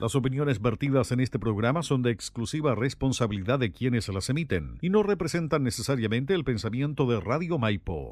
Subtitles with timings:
[0.00, 4.88] Las opiniones vertidas en este programa son de exclusiva responsabilidad de quienes las emiten y
[4.88, 8.08] no representan necesariamente el pensamiento de Radio Maipo.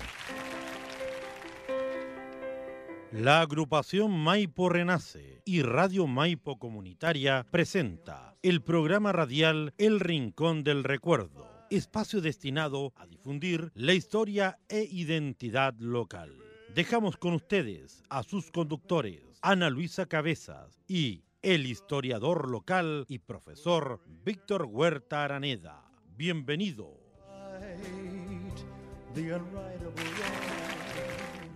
[3.10, 10.84] La agrupación Maipo Renace y Radio Maipo Comunitaria presenta el programa radial El Rincón del
[10.84, 16.34] Recuerdo, espacio destinado a difundir la historia e identidad local.
[16.74, 24.00] Dejamos con ustedes a sus conductores, Ana Luisa Cabezas y el historiador local y profesor
[24.24, 25.84] Víctor Huerta Araneda.
[26.16, 26.98] Bienvenido.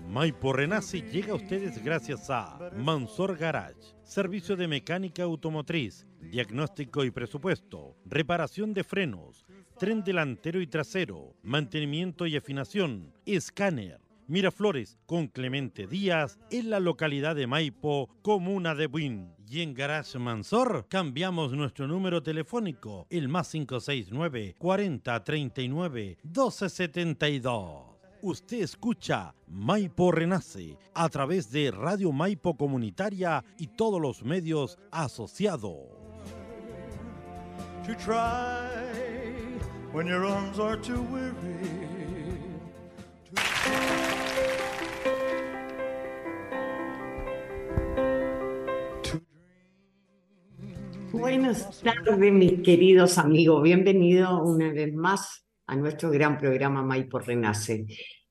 [0.08, 7.10] Maipo Renace llega a ustedes gracias a Mansor Garage, servicio de mecánica automotriz, diagnóstico y
[7.10, 9.44] presupuesto, reparación de frenos,
[9.78, 17.34] tren delantero y trasero, mantenimiento y afinación, escáner, Miraflores con Clemente Díaz en la localidad
[17.34, 19.34] de Maipo, comuna de Buin.
[19.52, 27.82] Y en Garage Mansor cambiamos nuestro número telefónico, el más 569 40 39 1272.
[28.22, 35.76] Usted escucha Maipo Renace a través de Radio Maipo Comunitaria y todos los medios asociados.
[51.12, 53.62] Buenas tardes, mis queridos amigos.
[53.62, 57.84] Bienvenidos una vez más a nuestro gran programa Maipo Renace,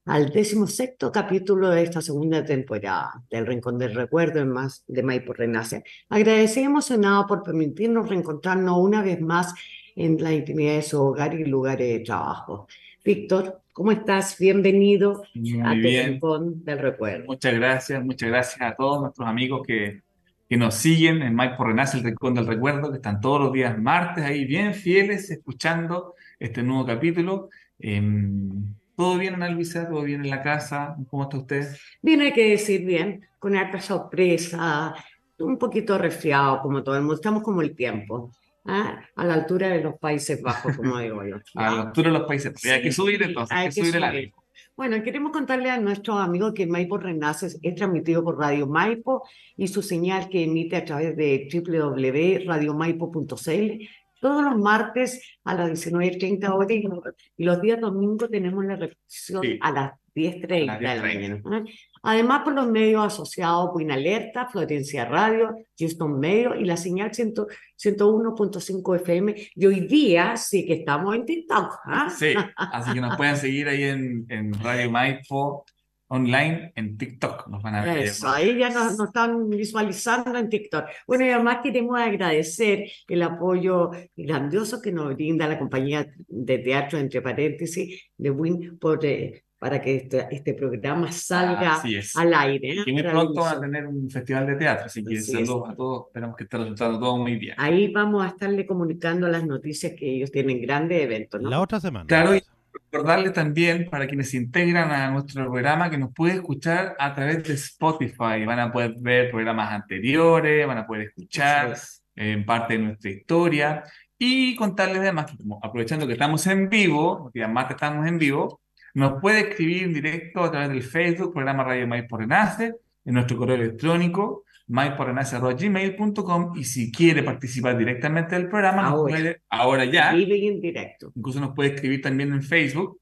[0.06, 5.32] al decimosexto capítulo de esta segunda temporada del Rincón del Recuerdo en más de Maipo
[5.32, 5.84] Renace.
[6.10, 9.54] Agradecemos emocionado por permitirnos reencontrarnos una vez más
[9.96, 12.68] en la intimidad de su hogar y lugares de trabajo.
[13.06, 14.40] Víctor, ¿cómo estás?
[14.40, 16.14] Bienvenido Muy a tu bien.
[16.14, 17.26] Rincón del Recuerdo.
[17.28, 20.02] Muchas gracias, muchas gracias a todos nuestros amigos que,
[20.52, 23.54] que nos siguen en Mike por Renace, el Rincón del Recuerdo, que están todos los
[23.54, 27.48] días martes ahí bien fieles escuchando este nuevo capítulo.
[27.80, 29.88] Em, ¿todo bien, Ana Luisa?
[29.88, 30.98] ¿Todo bien en la casa?
[31.10, 31.74] ¿Cómo está usted?
[32.02, 34.94] Bien, hay que decir bien, con harta sorpresa,
[35.40, 38.34] un poquito resfriado como todo el mundo, estamos como el tiempo,
[38.66, 39.00] ¿ah?
[39.16, 41.38] a la altura de los Países Bajos, como digo yo.
[41.56, 42.52] A la altura de los países.
[42.58, 44.41] Sí, hay que subir entonces, hay hay que subir el ánimo.
[44.78, 49.24] Bueno, queremos contarle a nuestros amigos que Maipo Renace es transmitido por Radio Maipo
[49.56, 53.88] y su señal que emite a través de www.radiomaipo.cl
[54.22, 57.00] todos los martes a las 19.30 horas y los,
[57.38, 59.58] y los días domingos tenemos la repetición Sí.
[59.62, 61.42] a las 10.30 A las de la 10:30.
[61.44, 61.70] mañana.
[61.70, 61.74] ¿eh?
[62.04, 67.34] Además, por los medios asociados, Buena Alerta, Florencia Radio, Houston Medio y la señal 100
[67.78, 69.36] 101.5 FM.
[69.56, 71.80] Y hoy día sí que estamos en TikTok.
[71.86, 72.10] ¿ah?
[72.10, 75.66] Sí, así que nos pueden seguir ahí en, en Radio Maipo
[76.12, 77.48] online en TikTok.
[77.48, 78.00] Nos van a ver.
[78.00, 80.86] Eso, ahí ya nos, nos están visualizando en TikTok.
[81.08, 87.00] Bueno, y además queremos agradecer el apoyo grandioso que nos brinda la compañía de teatro,
[87.00, 92.18] entre paréntesis, de WIN, por, eh, para que este, este programa salga es.
[92.18, 92.72] al aire.
[92.72, 92.84] ¿eh?
[92.86, 95.48] Y muy pronto van a tener un festival de teatro, así que Así es.
[95.48, 96.08] saludos a todos.
[96.08, 97.56] Esperamos que esté resultando todo muy bien.
[97.58, 101.50] Ahí vamos a estarle comunicando las noticias que ellos tienen grandes eventos, ¿no?
[101.50, 102.06] La otra semana.
[102.06, 102.42] Claro, y
[102.74, 107.44] recordarles también para quienes se integran a nuestro programa que nos puede escuchar a través
[107.44, 108.46] de Spotify.
[108.46, 112.04] Van a poder ver programas anteriores, van a poder escuchar es.
[112.16, 113.84] eh, parte de nuestra historia
[114.18, 118.62] y contarles además que como aprovechando que estamos en vivo, días martes estamos en vivo,
[118.94, 123.38] nos puede escribir en directo a través del Facebook, programa Radio Maipo Renace, en nuestro
[123.38, 129.16] correo electrónico maiporenace.gmail.com y si quiere participar directamente del programa, nos Ahora.
[129.16, 131.12] puede, ahora ya, directo.
[131.16, 133.00] incluso nos puede escribir también en Facebook,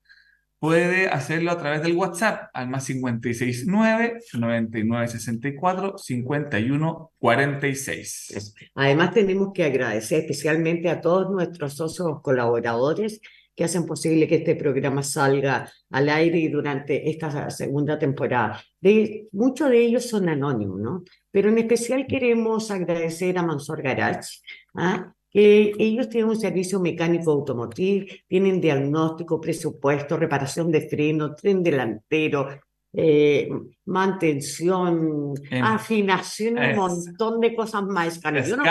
[0.58, 8.32] puede hacerlo a través del WhatsApp al más 569 9964 51 46.
[8.36, 8.54] Eso.
[8.76, 13.22] Además, tenemos que agradecer especialmente a todos nuestros socios colaboradores
[13.60, 18.64] que hacen posible que este programa salga al aire y durante esta segunda temporada.
[18.80, 21.04] De, muchos de ellos son anónimos, ¿no?
[21.30, 24.40] Pero en especial queremos agradecer a Mansor Garage,
[24.76, 25.14] ¿ah?
[25.30, 32.48] que ellos tienen un servicio mecánico automotriz, tienen diagnóstico, presupuesto, reparación de freno, tren delantero,
[32.94, 33.50] eh,
[33.88, 38.16] mantención, afinación, un montón de cosas más.
[38.16, 38.46] Escáner.
[38.46, 38.64] Yo no.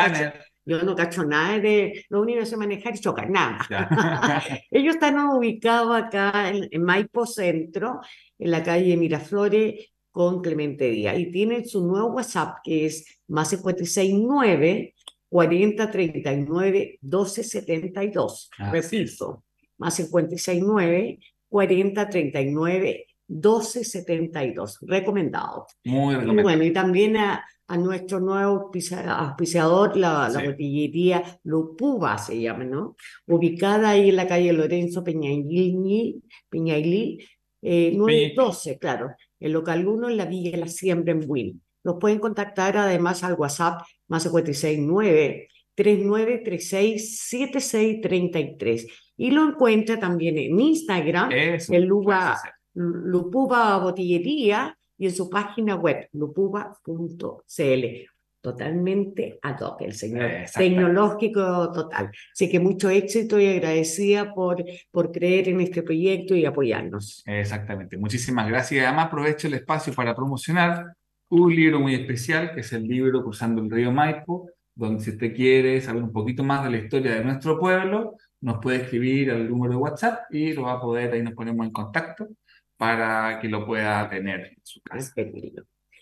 [0.69, 3.67] Yo no cacho nada de, lo único que sé manejar es chocar, nada.
[4.71, 8.01] Ellos están ubicados acá en, en Maipo Centro,
[8.39, 11.19] en la calle Miraflores con Clemente Díaz.
[11.19, 14.95] Y tienen su nuevo WhatsApp que es más 569
[15.31, 18.51] 40 39 12 72.
[18.59, 19.45] Así Repito,
[19.79, 21.19] más 569
[21.49, 24.79] 40 39 12 72.
[24.83, 25.67] Recomendado.
[25.85, 26.43] Muy Y recomendable.
[26.43, 32.97] bueno, y también a, a nuestro nuevo auspiciador, la, la botillería Lupuba se llama, ¿no?
[33.27, 37.19] Ubicada ahí en la calle Lorenzo Peñailí, Peñailí
[37.61, 39.15] eh, 912, claro.
[39.39, 41.63] El local 1 en la Villa La Siembra en Win.
[41.85, 48.87] Los pueden contactar además al WhatsApp más 569 3936 7633
[49.19, 52.41] y lo encuentra también en Instagram, en Luba,
[52.75, 57.85] Lupuba Botillería y en su página web, lupuba.cl.
[58.41, 62.11] Totalmente ad hoc el señor, tecnológico total.
[62.33, 67.25] Así que mucho éxito y agradecida por, por creer en este proyecto y apoyarnos.
[67.27, 68.87] Exactamente, muchísimas gracias.
[68.87, 70.95] Además aprovecho el espacio para promocionar
[71.31, 75.35] un libro muy especial, que es el libro Cruzando el Río Maipo, donde si usted
[75.35, 79.49] quiere saber un poquito más de la historia de nuestro pueblo, nos puede escribir al
[79.49, 82.29] número de WhatsApp y lo va a poder, ahí nos ponemos en contacto
[82.79, 85.13] para que lo pueda tener en su casa.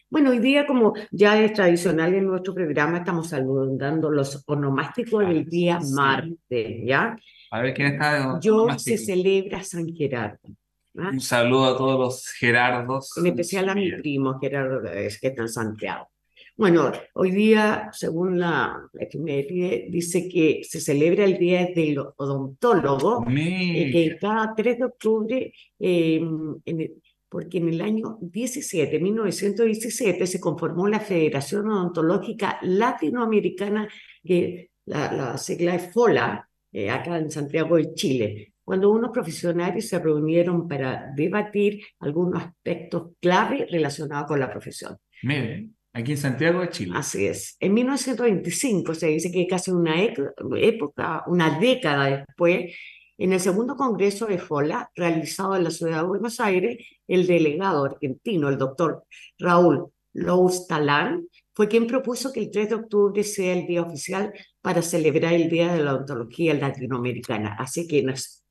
[0.08, 5.44] Bueno, hoy día, como ya es tradicional en nuestro programa, estamos saludando los onomásticos del
[5.46, 7.17] día martes, ¿ya?
[7.50, 8.38] A ver quién está.
[8.40, 10.38] Yo se celebra San Gerardo.
[10.99, 11.11] ¿ah?
[11.12, 13.17] Un saludo a todos los Gerardos.
[13.17, 16.08] En especial a mi primo Gerardo, que está en Santiago.
[16.56, 23.90] Bueno, hoy día, según la, efeméride, dice que se celebra el Día del Odontólogo, eh,
[23.92, 26.56] que cada 3 de octubre, em,
[27.28, 33.86] porque en el año 17, 1917, se conformó la Federación Odontológica Latinoamericana,
[34.24, 39.90] que la, la sigla es FOLA, eh, acá en Santiago de Chile, cuando unos profesionales
[39.90, 44.96] se reunieron para debatir algunos aspectos clave relacionados con la profesión.
[45.22, 45.75] Miren.
[45.96, 46.93] Aquí en Santiago de Chile.
[46.94, 47.56] Así es.
[47.58, 52.75] En 1925 se dice que casi una época, una década después,
[53.16, 56.76] en el segundo congreso de FOLA, realizado en la ciudad de Buenos Aires,
[57.08, 59.04] el delegado argentino, el doctor
[59.38, 64.34] Raúl Lous Talán, fue quien propuso que el 3 de octubre sea el día oficial
[64.60, 67.56] para celebrar el Día de la Odontología Latinoamericana.
[67.58, 68.02] Así que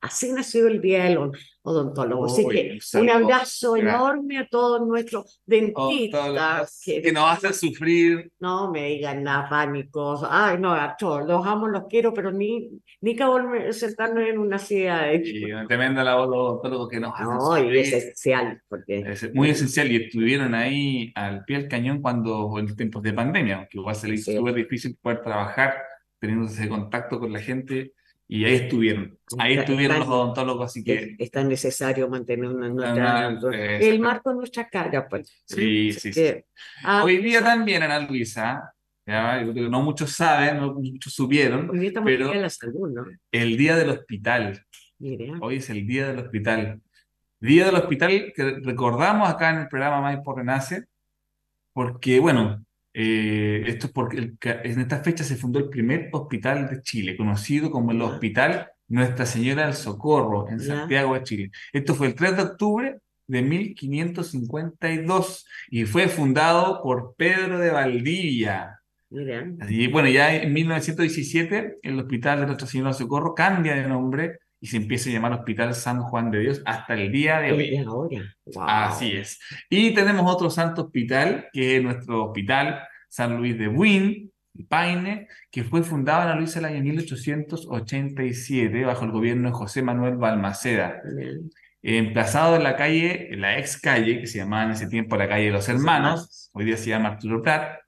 [0.05, 1.31] así nació el Día del
[1.63, 2.25] Odontólogo.
[2.25, 6.81] Así que un abrazo enorme a todos nuestros dentistas.
[6.85, 8.31] que, nos hacen sufrir.
[8.39, 10.21] No me digan nada pánicos.
[10.29, 12.69] Ay, no, a todos, los amo, los quiero, pero ni,
[13.01, 13.25] ni que
[13.73, 15.21] sentarnos en una silla de...
[15.25, 18.61] Y tremenda labor los odontólogos que nos hacen no, y es esencial.
[18.67, 18.99] Porque...
[18.99, 23.67] Es muy esencial y estuvieron ahí al pie del cañón cuando en tiempos de pandemia,
[23.69, 25.75] que igual se les hizo súper difícil poder trabajar
[26.19, 27.93] teniendo ese contacto con la gente
[28.27, 31.15] y ahí estuvieron, ahí estuvieron los odontólogos, así que...
[31.19, 32.69] Es tan necesario mantener una,
[33.29, 35.43] nuestra, el marco de nuestra cara, pues.
[35.45, 36.33] Sí, sí, sí.
[36.83, 38.73] Ah, Hoy día también, Ana Luisa,
[39.05, 39.43] ¿ya?
[39.43, 41.71] no muchos saben, no muchos supieron,
[42.03, 43.05] pero la salud, ¿no?
[43.31, 44.65] el día del hospital.
[45.41, 46.81] Hoy es el día del hospital.
[47.39, 50.85] Día del hospital que recordamos acá en el programa Más por Renace,
[51.73, 52.65] porque, bueno,
[52.97, 57.69] eh, esto es porque en esta fecha se fundó el primer hospital de Chile, conocido
[57.69, 61.51] como el Hospital Nuestra Señora del Socorro, en Santiago de Chile.
[61.73, 68.79] Esto fue el 3 de octubre de 1552 y fue fundado por Pedro de Valdivia.
[69.09, 74.39] Y bueno, ya en 1917 el Hospital de Nuestra Señora del Socorro cambia de nombre
[74.59, 78.21] y se empieza a llamar Hospital San Juan de Dios hasta el día de hoy.
[78.65, 79.39] Así es.
[79.69, 82.79] Y tenemos otro santo hospital, que es nuestro hospital
[83.09, 84.31] San Luis de Buin,
[84.69, 89.81] Paine, que fue fundado en la Luisa del año 1887 bajo el gobierno de José
[89.81, 91.01] Manuel Balmaceda.
[91.81, 95.27] Emplazado en la calle, en la ex calle, que se llamaba en ese tiempo la
[95.27, 97.79] calle de los Hermanos, hoy día se llama Arturo Prat,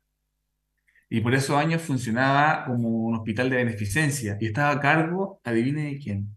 [1.09, 5.85] y por esos años funcionaba como un hospital de beneficencia y estaba a cargo, adivine
[5.85, 6.36] de quién,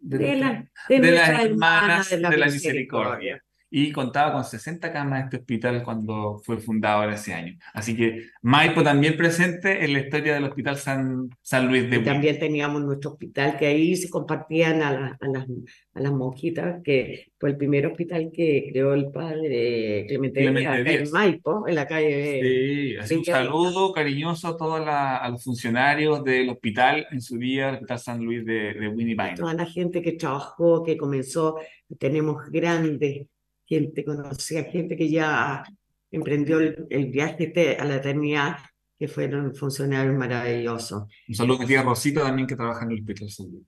[0.00, 5.82] de, la, de, las hermanas de la, misericordia y contaba con 60 camas este hospital
[5.82, 7.58] cuando fue fundado en ese año.
[7.74, 12.38] Así que Maipo también presente en la historia del Hospital San, San Luis de También
[12.38, 15.46] teníamos nuestro hospital que ahí se compartían a, a, las,
[15.94, 21.68] a las monjitas, que fue el primer hospital que creó el padre Clemente, en Maipo,
[21.68, 22.96] en la calle.
[23.04, 27.74] Sí, un saludo cariñoso a todos a los funcionarios del hospital en su día, el
[27.76, 29.34] Hospital San Luis de, de Winnipeg.
[29.36, 31.56] Toda la gente que trabajó, que comenzó,
[31.98, 33.26] tenemos grandes
[33.68, 35.62] gente, conocía gente que ya
[36.10, 38.56] emprendió el, viaje a la eternidad,
[38.98, 41.04] que fueron funcionarios maravillosos.
[41.28, 43.62] Un saludo a tía Rosita también que trabaja en el Hospital Salud.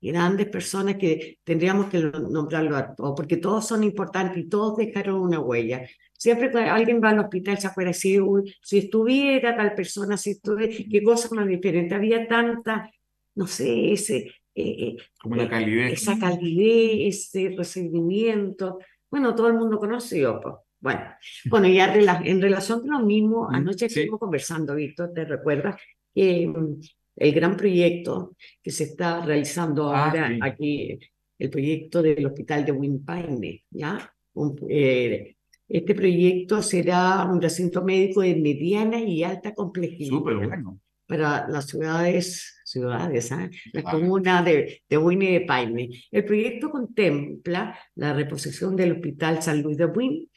[0.00, 5.20] Grandes personas que tendríamos que nombrarlo a todos, porque todos son importantes y todos dejaron
[5.20, 5.88] una huella.
[6.12, 8.22] Siempre que alguien va al hospital se acuerda decir,
[8.60, 11.94] si estuviera tal persona, si estuviera, qué cosa más diferente.
[11.94, 12.90] Había tanta,
[13.34, 14.30] no sé, ese...
[14.56, 15.94] Eh, eh, Como una calidez.
[15.94, 18.78] Esa calidez, ese recibimiento
[19.14, 20.40] bueno, todo el mundo conoció,
[20.80, 21.00] Bueno,
[21.48, 24.00] bueno, ya rela- en relación con lo mismo, anoche sí.
[24.00, 25.76] estuvimos conversando, Víctor, ¿te recuerdas?
[26.12, 26.80] Que mm,
[27.16, 30.38] el gran proyecto que se está realizando Ah, ahora sí.
[30.42, 30.98] aquí,
[31.38, 34.12] el proyecto del hospital de Wimpaine, ¿ya?
[34.34, 35.36] Un- eh,
[35.68, 40.80] este proyecto será un recinto médico de mediana y alta complejidad Súper bueno.
[41.06, 43.48] para las ciudades, ciudades, ¿ah?
[43.72, 43.90] La Ah.
[43.92, 45.88] comuna de, de Buin y de Paine.
[46.10, 50.28] El proyecto contempla la reposición del Hospital San Luis de Buin,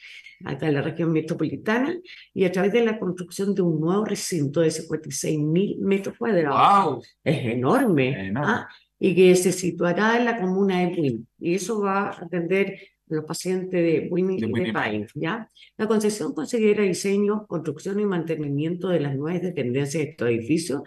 [0.46, 1.98] acá en la región metropolitana,
[2.34, 6.58] y a través de la construcción de un nuevo recinto de 56 mil metros cuadrados.
[6.86, 7.01] ¡Wow!
[7.24, 8.39] Es enorme, Enorme.
[8.53, 8.67] ¿ah?
[9.00, 11.27] y que se situará en la comuna de Buin.
[11.39, 12.79] Y eso va a atender
[13.10, 15.50] a los pacientes de Buin y De de, Paine, ¿ya?
[15.77, 20.82] La concesión considera diseño, construcción y mantenimiento de las nuevas dependencias de estos edificios,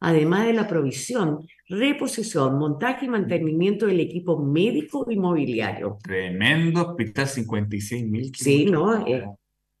[0.00, 5.98] además de la provisión, reposición, montaje y mantenimiento del equipo médico y mobiliario.
[6.02, 9.06] Tremendo hospital, 56 mil Sí, ¿no?
[9.06, 9.24] Eh,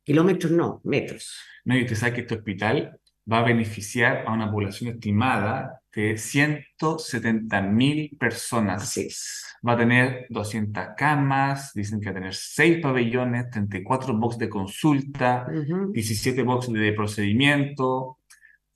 [0.04, 1.38] kilómetros no, metros.
[1.64, 2.98] No, y usted sabe que este hospital
[3.30, 8.82] va a beneficiar a una población estimada de 170 mil personas.
[8.82, 9.44] Así es.
[9.66, 14.48] Va a tener 200 camas, dicen que va a tener 6 pabellones, 34 box de
[14.48, 15.92] consulta, Ujú.
[15.92, 18.18] 17 box de procedimiento.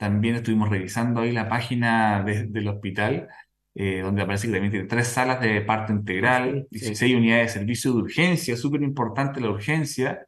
[0.00, 3.28] También estuvimos revisando ahí la página de- del hospital,
[3.74, 6.84] eh, donde aparece que también tiene tres salas de parto integral, Sí, sí.
[6.86, 10.24] 16 unidades de servicio de urgencia, súper importante la urgencia,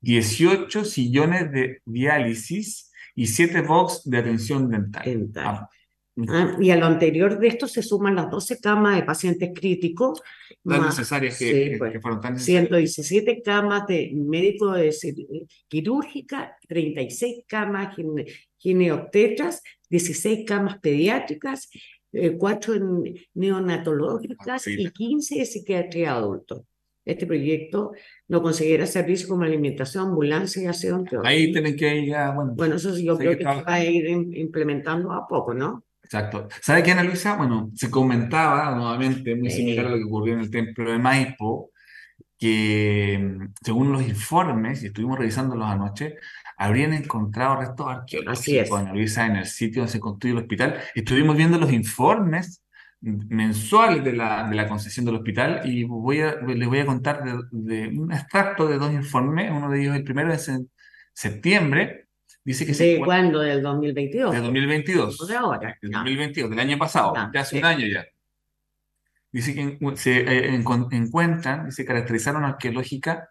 [0.00, 5.02] 18 sillones de diálisis y 7 box de atención dental.
[5.04, 5.46] Dental.
[5.46, 5.68] Ah,
[6.28, 10.22] Ah, y a lo anterior de esto se suman las 12 camas de pacientes críticos,
[10.64, 12.68] tan más necesarias que, sí, que- pues, que fueron tan necesarias.
[12.68, 15.26] 117 camas de médico de cir-
[15.66, 17.96] quirúrgica, 36 camas
[18.64, 21.68] gineobstetras, 16 camas pediátricas,
[22.38, 22.74] 4
[23.34, 24.92] neonatológicas y Increíble.
[24.92, 26.64] 15 de psiquiatría adulto.
[27.04, 27.92] Este proyecto
[28.28, 31.04] no considera servicios como alimentación, ambulancia y aseo.
[31.22, 33.84] Ahí tienen que ir ya, bueno, Bueno, eso sí, yo creo que que va a
[33.84, 35.84] ir im- implementando a poco, ¿no?
[36.02, 36.48] Exacto.
[36.62, 37.36] ¿Sabe qué, Ana Luisa?
[37.36, 41.70] Bueno, se comentaba nuevamente, muy similar a lo que ocurrió en el templo de Maipo,
[42.38, 46.16] que mm, según los informes, y estuvimos revisándolos anoche,
[46.56, 48.78] habrían encontrado restos arqueológicos.
[48.78, 50.78] Ana Luisa, en el sitio donde se construye el hospital.
[50.94, 52.62] Estuvimos viendo los informes
[53.00, 57.22] mensuales de la, de la concesión del hospital y voy a, les voy a contar
[57.22, 59.50] de, de un extracto de dos informes.
[59.50, 60.70] Uno de ellos, el primero es en
[61.12, 62.08] septiembre,
[62.44, 63.40] dice que se ¿De encuentra- cuándo?
[63.40, 64.32] Del 2022.
[64.34, 65.20] de 2022.
[65.20, 65.78] No de ahora.
[65.82, 65.98] Del ya.
[65.98, 67.58] 2022, del año pasado, Ya, de hace sí.
[67.58, 68.04] un año ya.
[69.32, 73.28] Dice que en- se eh, encuentran y se caracterizaron arqueológica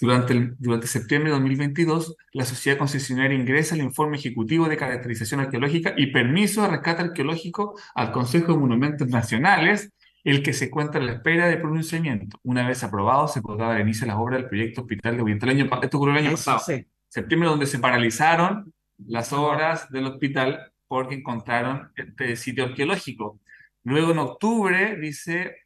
[0.00, 2.16] durante, el, durante septiembre de 2022.
[2.32, 7.78] La sociedad concesionaria ingresa el informe ejecutivo de caracterización arqueológica y permiso de rescate arqueológico
[7.94, 9.92] al Consejo de Monumentos Nacionales,
[10.24, 12.38] el que se encuentra a la espera de pronunciamiento.
[12.42, 15.46] Una vez aprobado, se podrá dar inicio a las obras del proyecto Hospital de Oriente.
[15.46, 16.86] El año, esto ocurrió el año Eso pasado sí.
[17.08, 18.72] septiembre, donde se paralizaron
[19.06, 23.40] las obras del hospital porque encontraron este sitio arqueológico.
[23.84, 25.56] Luego, en octubre, dice,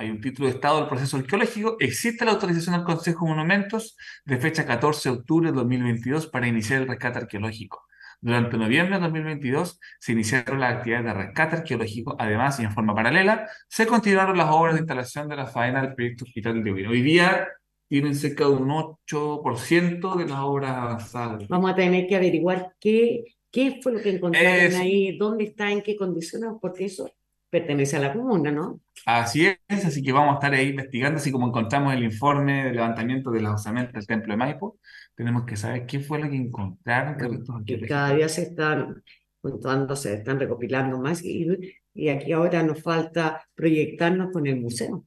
[0.00, 3.98] hay un título de estado del proceso arqueológico, existe la autorización al Consejo de Monumentos
[4.24, 7.84] de fecha 14 de octubre de 2022 para iniciar el rescate arqueológico.
[8.22, 12.94] Durante noviembre de 2022 se iniciaron las actividades de rescate arqueológico, además y en forma
[12.94, 16.90] paralela, se continuaron las obras de instalación de la faena del proyecto Hospital de Oviedo.
[16.90, 17.48] Hoy día
[17.86, 21.46] tienen cerca de un 8% de las obras avanzadas.
[21.48, 24.80] Vamos a tener que averiguar qué, qué fue lo que encontraron Eso.
[24.80, 27.10] ahí, dónde está, en qué condiciones, porque eso
[27.50, 28.80] pertenece a la comuna, ¿no?
[29.06, 32.72] Así es, así que vamos a estar ahí investigando, así como encontramos el informe de
[32.72, 34.78] levantamiento de las osamentas del templo de Maipo,
[35.14, 37.16] tenemos que saber qué fue lo que encontraron
[37.64, 39.02] Que cada día se están
[39.42, 41.46] juntando, se están recopilando más y,
[41.94, 45.04] y aquí ahora nos falta proyectarnos con el museo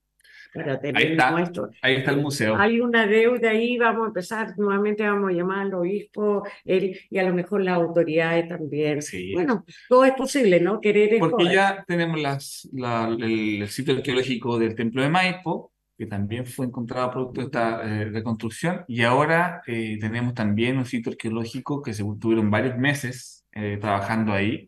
[0.54, 1.32] para tener está.
[1.32, 1.70] nuestro.
[1.82, 2.56] Ahí está el museo.
[2.58, 7.18] Hay una deuda ahí, vamos a empezar, nuevamente vamos a llamar al obispo, él y
[7.18, 9.02] a lo mejor las autoridades también.
[9.02, 9.34] Sí.
[9.34, 10.80] Bueno, todo es posible, ¿no?
[10.80, 11.54] Querer es Porque poder.
[11.56, 16.66] ya tenemos las, la- el, el sitio arqueológico del templo de Maipo, que también fue
[16.66, 21.94] encontrado producto de esta eh, reconstrucción, y ahora eh, tenemos también un sitio arqueológico que
[21.94, 24.68] se tuvieron varios meses eh, trabajando ahí,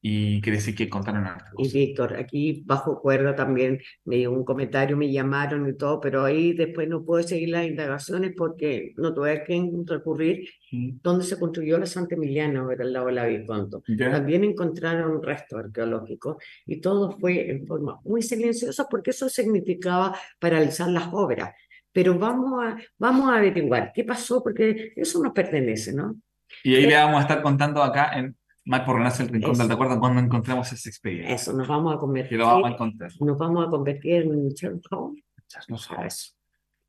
[0.00, 1.72] y quiere decir que encontraron hartas Y.
[1.72, 6.52] Víctor, aquí bajo cuerda también me dio un comentario, me llamaron y todo, pero ahí
[6.52, 10.48] después no puedo seguir las indagaciones porque no tuve a quién recurrir.
[10.70, 10.98] Mm.
[11.02, 13.82] Donde se construyó la Santa Emiliana, over al lado de la Viconto.
[13.88, 14.10] ¿Ya?
[14.10, 16.36] También encontraron restos arqueológicos
[16.66, 21.54] y todo fue en forma muy silenciosa porque eso significaba paralizar las obras.
[21.92, 26.20] Pero vamos a, vamos a averiguar qué pasó porque eso nos pertenece, ¿no?
[26.62, 28.36] Y ahí le vamos a estar contando acá en
[28.68, 31.34] Más por Renace el Rincón del Recuerdo cuando encontremos esa experiencia.
[31.34, 33.10] Eso, nos vamos a Que convertir, lo vamos a encontrar.
[33.20, 35.24] nos vamos a convertir en Sherlock Holmes.
[35.68, 36.34] No sabes.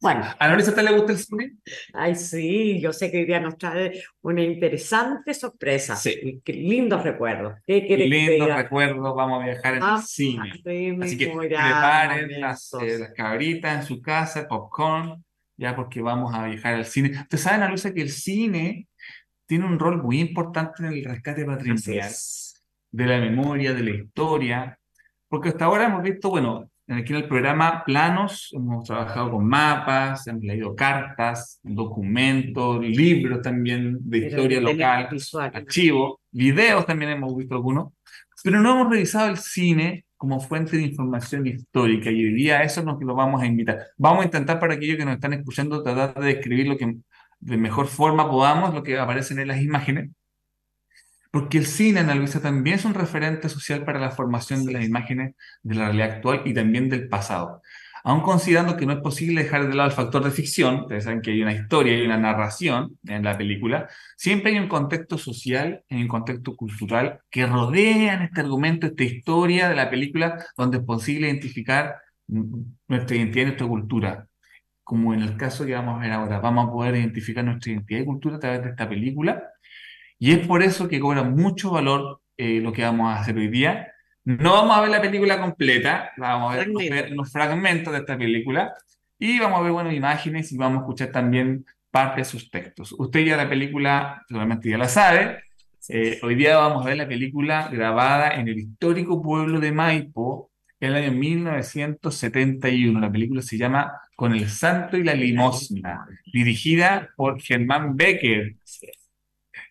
[0.01, 1.57] Bueno, ¿A ¿a usted le gusta el cine?
[1.93, 5.95] ay sí, yo sé que hoy día nos trae una interesante sorpresa.
[5.95, 6.41] Sí.
[6.43, 7.55] Qué lindos recuerdos.
[7.65, 10.53] ¿Qué te Lindos recuerdos, vamos a viajar en el Ah, cine.
[10.63, 15.23] sí, Así que preparen las, eh, las cabritas en su casa, popcorn,
[15.57, 17.11] ya porque vamos a viajar al cine.
[17.11, 18.87] Ustedes saben, Alusa, que el cine
[19.49, 22.11] tiene un rol muy importante en el rescate patrimonial
[22.91, 24.79] de la memoria, de la historia,
[25.27, 30.27] porque hasta ahora hemos visto, bueno, aquí en el programa planos, hemos trabajado con mapas,
[30.27, 37.35] hemos leído cartas, documentos, libros también de Pero historia tenemos local, archivos, videos también hemos
[37.35, 37.93] visto algunos,
[38.43, 42.63] pero no hemos revisado el cine como fuente de información histórica y hoy día a
[42.63, 43.87] eso nos lo vamos a invitar.
[43.97, 46.97] Vamos a intentar para aquellos que nos están escuchando tratar de describir lo que
[47.39, 50.11] de mejor forma podamos, lo que aparecen en las imágenes,
[51.31, 54.85] porque el cine, Ana Luisa, también es un referente social para la formación de las
[54.85, 57.61] imágenes de la realidad actual y también del pasado.
[58.03, 61.21] Aun considerando que no es posible dejar de lado el factor de ficción, ustedes saben
[61.21, 65.83] que hay una historia y una narración en la película, siempre hay un contexto social,
[65.89, 70.83] hay un contexto cultural que rodean este argumento, esta historia de la película, donde es
[70.83, 74.28] posible identificar nuestra identidad y nuestra cultura.
[74.89, 78.01] Como en el caso que vamos a ver ahora, vamos a poder identificar nuestra identidad
[78.01, 79.51] y cultura a través de esta película.
[80.17, 83.49] Y es por eso que cobra mucho valor eh, lo que vamos a hacer hoy
[83.49, 83.93] día.
[84.25, 86.89] No vamos a ver la película completa, vamos a ver, Fragmentos.
[86.89, 88.73] ver unos fragmentos de esta película
[89.19, 92.95] y vamos a ver buenas imágenes y vamos a escuchar también parte de sus textos.
[92.97, 95.43] Usted ya la película seguramente ya la sabe.
[95.87, 100.49] Eh, hoy día vamos a ver la película grabada en el histórico pueblo de Maipo
[100.79, 102.99] en el año 1971.
[102.99, 108.55] La película se llama Con el Santo y la Limosna, dirigida por Germán Becker.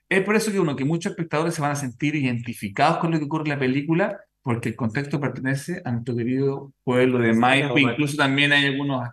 [0.09, 0.25] Es.
[0.25, 3.27] Por eso que uno, que muchos espectadores se van a sentir identificados con lo que
[3.27, 7.77] ocurre en la película, porque el contexto pertenece a nuestro querido pueblo de Maipo.
[7.79, 9.07] Incluso también hay algunos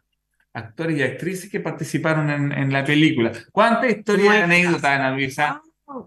[0.54, 3.34] actores y actrices que participaron en, en la película.
[3.52, 5.62] ¿Cuántas historias y anécdotas, Ana Luisa,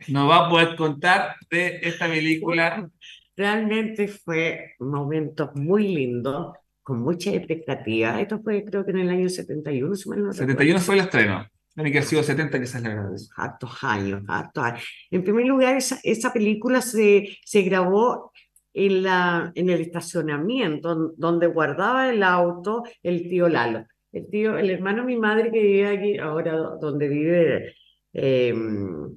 [0.09, 2.89] nos va a poder contar de esta película?
[3.37, 6.57] Realmente fue momentos muy lindos,
[6.89, 8.19] con mucha expectativa.
[8.19, 11.47] Esto fue creo que en el año 71, si mal no 71 fue el estreno.
[11.75, 13.11] Tiene que haber sido 70, quizás la verdad.
[13.37, 14.85] hartos años, hartos años.
[15.11, 18.33] En primer lugar, esa, esa película se, se grabó
[18.73, 23.85] en, la, en el estacionamiento donde guardaba el auto el tío Lalo.
[24.11, 27.75] El tío, el hermano de mi madre que vive aquí, ahora donde vive
[28.15, 28.55] eh,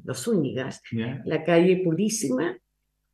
[0.04, 1.22] Los Zúñigas, ¿Ya?
[1.24, 2.58] la calle Purísima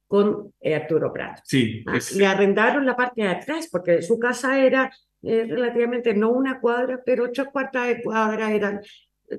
[0.07, 1.39] con eh, Arturo Prat.
[1.43, 4.89] Sí, Ah, es- Le arrendaron la parte de atrás porque su casa era
[5.23, 8.79] eh, relativamente, no una cuadra, pero tres cuartas de cuadra eran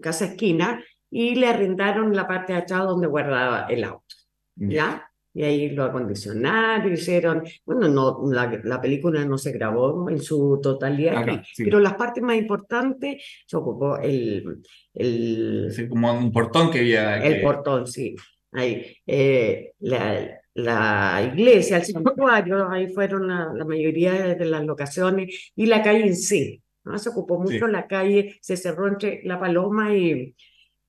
[0.03, 4.15] casa esquina y le arrendaron la parte de atrás donde guardaba el auto,
[4.57, 5.05] ¿ya?
[5.33, 10.59] Y ahí lo acondicionaron, hicieron, bueno, no, la, la película no se grabó en su
[10.61, 11.65] totalidad aquí, sí.
[11.65, 14.61] pero las partes más importantes se ocupó el,
[14.95, 17.25] el, Sí, como un portón que había.
[17.25, 18.17] el que- portón, sí.
[18.53, 25.53] Ahí, eh, la, la iglesia, el santuario, ahí fueron la, la mayoría de las locaciones
[25.55, 26.63] y la calle en sí.
[26.85, 26.99] ¿no?
[26.99, 27.73] Se ocupó mucho Sí.
[27.73, 30.35] la calle, se cerró entre La Paloma y,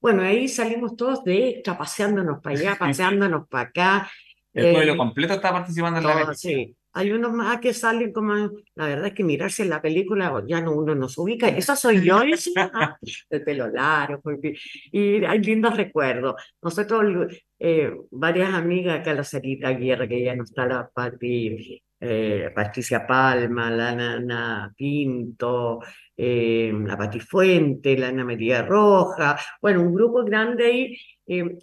[0.02, 4.12] bueno, ahí salimos todos de extra, paseándonos para allá, paseándonos para acá.
[4.54, 6.36] El eh, pueblo completo está participando en la película.
[6.36, 6.76] sí.
[6.92, 10.60] Hay unos más que salen como, la verdad es que mirarse en la película, ya
[10.60, 12.98] no, uno no se ubica, eso soy yo, ese, ah,
[13.30, 14.20] el pelo largo,
[14.92, 16.34] y hay lindos recuerdos.
[16.64, 22.52] Nosotros, eh, varias amigas acá, la Sarita Guerra, que ya no está, la Pati, eh,
[22.56, 25.80] Patricia Palma, la Nana Pinto,
[26.16, 30.98] eh, la Pati Fuente, la Ana María Roja, bueno, un grupo grande ahí,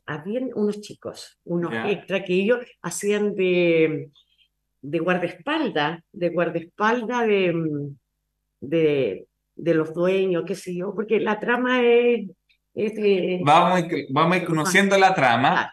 [0.06, 1.90] habían unos chicos, unos Ya.
[1.90, 4.11] extra que ellos hacían de
[4.82, 7.96] de guardaespaldas, de guardaespaldas de, mm,
[8.61, 12.28] de, de los dueños, qué sé yo, porque la trama es,
[12.72, 15.72] es de- Vamos vamos a ir conociendo la trama.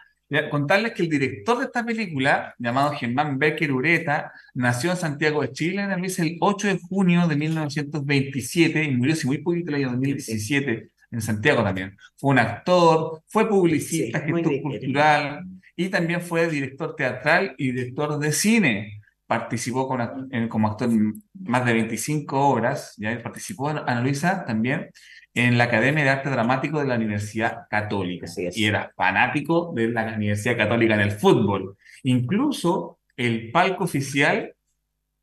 [0.50, 5.52] Contarles que el director de esta película, llamado Germán Becker Ureta, nació en Santiago de
[5.52, 9.76] Chile en el, el 8 de junio de 1927 y murió hace muy poquito el
[9.76, 11.96] año 2017 en Santiago también.
[12.16, 15.44] Fue un actor, fue publicista, Sí, gestor cultural
[15.76, 19.00] y también fue director teatral y director de cine.
[19.26, 24.90] Participó con en- como actor en más de 25 obras, ya participó Ana Luisa también
[25.34, 30.14] en la Academia de Arte Dramático de la Universidad Católica y era fanático de la
[30.14, 31.76] Universidad Católica en el fútbol.
[32.04, 34.54] Incluso el palco oficial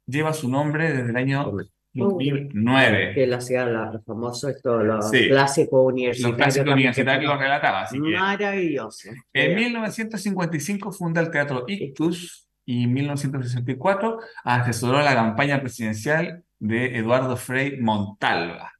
[0.05, 1.51] lleva su nombre desde el año
[1.93, 3.11] 2009.
[3.13, 5.27] que él hacía los famosos, esto, los Sí.
[5.29, 6.37] clásicos Los universitarios.
[6.37, 9.09] clásicos también, universitarios los relataba, así que Maravilloso.
[9.33, 17.35] en 1955 funda el Teatro Ictus y en 1964 asesoró la campaña presidencial de Eduardo
[17.37, 18.71] Frei Montalva.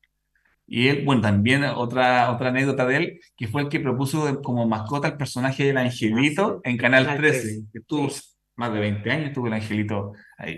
[0.73, 4.65] Y él, bueno, también otra, otra anécdota de él, que fue el que propuso como
[4.65, 8.07] mascota el personaje del Angelito en Canal Canal 13, 13, que estuvo
[8.55, 10.57] más de 20 años, estuvo el Angelito ahí.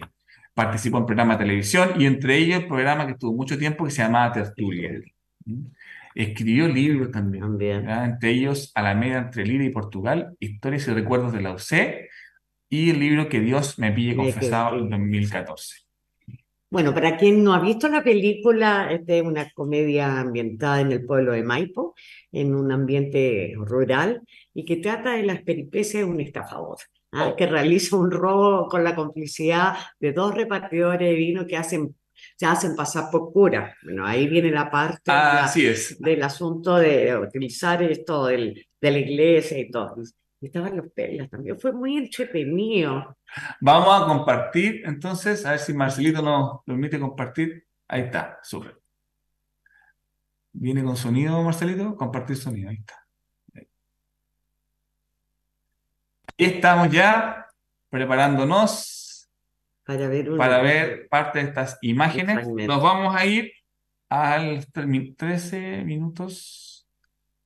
[0.53, 3.89] Participó en programas de televisión y entre ellos el programa que estuvo mucho tiempo que
[3.89, 4.91] se llamaba Tertulia.
[5.45, 5.65] ¿Mm?
[6.13, 11.53] Escribió libros también, entre ellos Alameda entre Lira y Portugal, Historias y Recuerdos de la
[11.53, 12.07] UC
[12.69, 14.91] y el libro Que Dios me pille confesado en pille.
[14.91, 15.82] 2014.
[16.73, 21.33] Bueno, para quien no ha visto la película, es una comedia ambientada en el pueblo
[21.33, 21.93] de Maipo,
[22.31, 24.21] en un ambiente rural,
[24.55, 26.77] y que trata de las peripecias de un estafador,
[27.11, 27.35] ¿ah?
[27.37, 31.95] que realiza un robo con la complicidad de dos repartidores de vino que hacen,
[32.35, 33.75] se hacen pasar por cura.
[33.83, 35.99] Bueno, ahí viene la parte de la- Así es.
[35.99, 39.93] del asunto de utilizar esto del, de la iglesia y todo.
[40.43, 43.17] Estaban los pelas también, fue muy entretenido.
[43.61, 47.65] Vamos a compartir, entonces, a ver si Marcelito nos permite compartir.
[47.87, 48.79] Ahí está, súper.
[50.51, 51.95] ¿Viene con sonido, Marcelito?
[51.95, 52.99] Compartir sonido, ahí está.
[56.37, 57.45] Estamos ya
[57.89, 59.29] preparándonos
[59.85, 62.47] Para ver una- para ver parte de estas imágenes.
[62.47, 63.51] Nos vamos a ir
[64.09, 66.72] al termi- 13 minutos.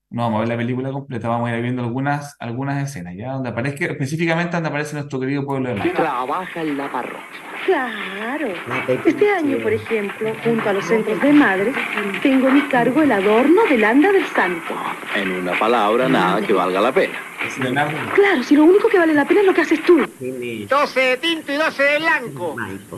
[0.10, 3.34] No vamos a ver la película completa, vamos a ir viendo algunas, algunas escenas, ¿ya?
[3.34, 5.98] Donde aparezca, específicamente donde aparece nuestro querido pueblo de Maipo.
[5.98, 7.26] trabaja en la parroquia.
[7.66, 8.48] Claro.
[8.70, 11.76] la Este año, por ejemplo, junto a los centros de madres,
[12.24, 14.74] tengo a mi cargo el adorno del anda del santo.
[15.14, 17.20] En una palabra, nada que valga la pena.
[18.16, 20.08] Claro, si lo único que vale la pena es lo que haces tú.
[20.18, 22.56] Tiene 12 de tinto y 12 de blanco.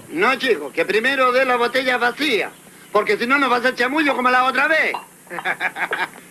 [0.09, 2.51] No, chico, que primero dé la botella vacía.
[2.91, 4.93] Porque si no nos va a hacer chamullo como la otra vez.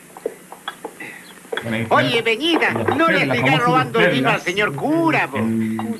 [1.90, 5.38] Oye, Peñita, Los no le sigas robando el vino al señor cura, po.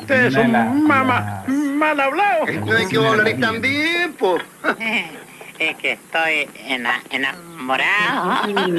[0.01, 0.53] Ustedes son
[0.87, 2.49] mamá, mal hablados.
[2.67, 4.39] No es que vos hablaréis tan bien, po.
[5.59, 8.43] Es que estoy ena- enamorado.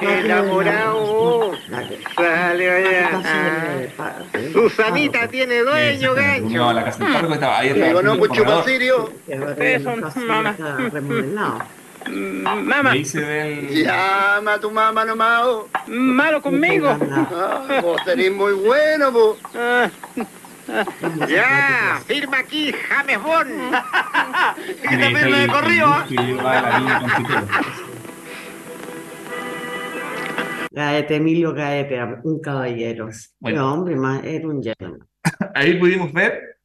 [0.00, 1.52] Enamorado.
[2.16, 3.90] Sale allá.
[4.52, 6.72] Susanita tiene dueño, No, gancho.
[6.72, 7.72] la casa del estaba ahí.
[7.72, 9.12] Digo, no, chupacirio.
[9.26, 10.54] que ahora Ustedes son mamá.
[12.08, 12.62] Remodelado.
[12.62, 13.68] Mamá, del.
[13.84, 15.42] Llama a tu mamá nomás.
[15.44, 15.68] oh.
[15.88, 16.88] malo conmigo.
[17.10, 19.36] Ah, vos tenés muy bueno, po.
[19.54, 19.90] Ah,
[21.28, 23.74] Ya, firma aquí, James Bond.
[24.82, 26.06] que te firme de corrido, ¿ah?
[30.70, 33.08] Gaete, Emilio Gaete, un caballero.
[33.40, 33.60] Bueno.
[33.62, 35.08] No, hombre, más, era un gentleman.
[35.54, 36.60] Ahí pudimos ver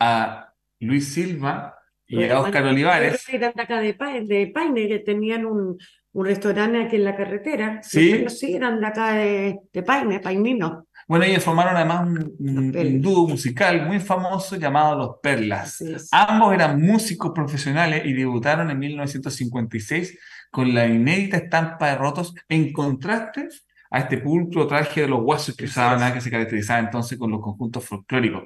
[0.00, 1.78] a Luis Silva
[2.20, 3.28] y a Oscar Olivares.
[3.28, 3.92] Eran de acá de,
[4.24, 5.76] de Paine, que tenían un,
[6.12, 7.80] un restaurante aquí en la carretera.
[7.82, 8.24] Sí.
[8.28, 10.86] Sí, eran de acá de, de Paine, Painino.
[11.06, 15.84] Bueno, ellos formaron además un, un- un dúo musical muy famoso llamado Los Perlas.
[16.10, 20.18] Ambos eran músicos profesionales y debutaron en 1956
[20.50, 23.48] con la inédita estampa de rotos en contraste
[23.90, 26.12] a este pulcro traje de los guasos que usaban, ¿ah?
[26.14, 28.44] que se caracterizaba entonces con los conjuntos folclóricos.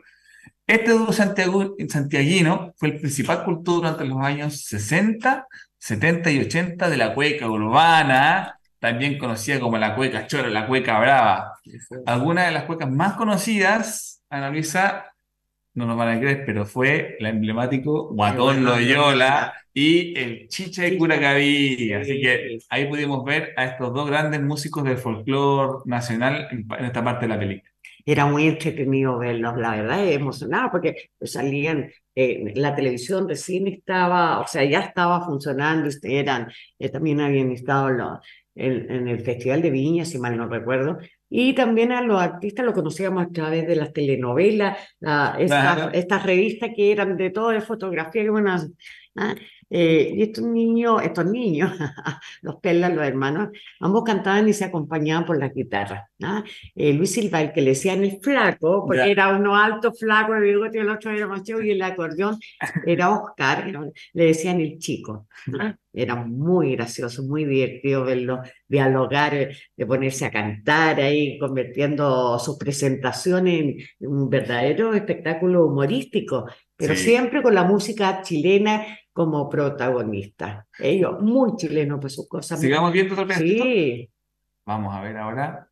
[0.67, 5.47] Este dúo santiago- santiaguino fue el principal culto durante los años 60,
[5.79, 10.99] 70 y 80 de la cueca urbana, también conocida como la cueca chora, la cueca
[11.01, 11.53] brava.
[12.07, 15.07] Algunas de las cuecas más conocidas, Ana Luisa,
[15.75, 20.99] no nos van a creer, pero fue el emblemático Guatón Loyola y el Chicha de
[20.99, 21.93] Curacaví.
[21.93, 27.05] Así que ahí pudimos ver a estos dos grandes músicos del folclore nacional en esta
[27.05, 27.71] parte de la película.
[28.11, 34.47] Era muy entretenido verlos, la verdad, emocionado porque salían, eh, la televisión recién estaba, o
[34.47, 38.19] sea, ya estaba funcionando, eran, eh, también habían estado los-
[38.55, 40.97] en, en el Festival de Viña, si mal no recuerdo,
[41.29, 45.91] y también a los artistas lo conocíamos a través de las telenovelas, la- estas, Claro.
[45.93, 48.57] estas revistas que eran de todo de fotografía, que bueno,
[49.17, 49.35] ah,
[49.71, 51.71] eh, y estos niños, estos niños,
[52.43, 53.49] los pelas, los hermanos,
[53.81, 56.05] ambos cantaban y se acompañaban por las guitarras.
[56.23, 56.43] ¿ah?
[56.75, 60.41] eh, Luis Silva, el que le decían el flaco, porque era uno alto, flaco, de
[60.41, 62.39] bigote, el otro era más chico, y el acordeón
[62.87, 63.83] era Oscar, era-
[64.15, 65.27] le decían el chico.
[65.61, 65.75] ¿ah?
[65.93, 72.57] Era muy gracioso, muy divertido verlo dialogar, eh, de ponerse a cantar ahí, convirtiendo sus
[72.59, 77.05] presentaciones en un verdadero espectáculo humorístico, pero Sí.
[77.05, 78.85] siempre con la música chilena
[79.19, 80.65] como protagonista.
[80.79, 82.61] Ellos, muy chilenos por sus cosas.
[82.61, 83.65] Sigamos viendo otro pedacito.
[83.65, 84.09] Sí.
[84.65, 85.69] Vamos a ver ahora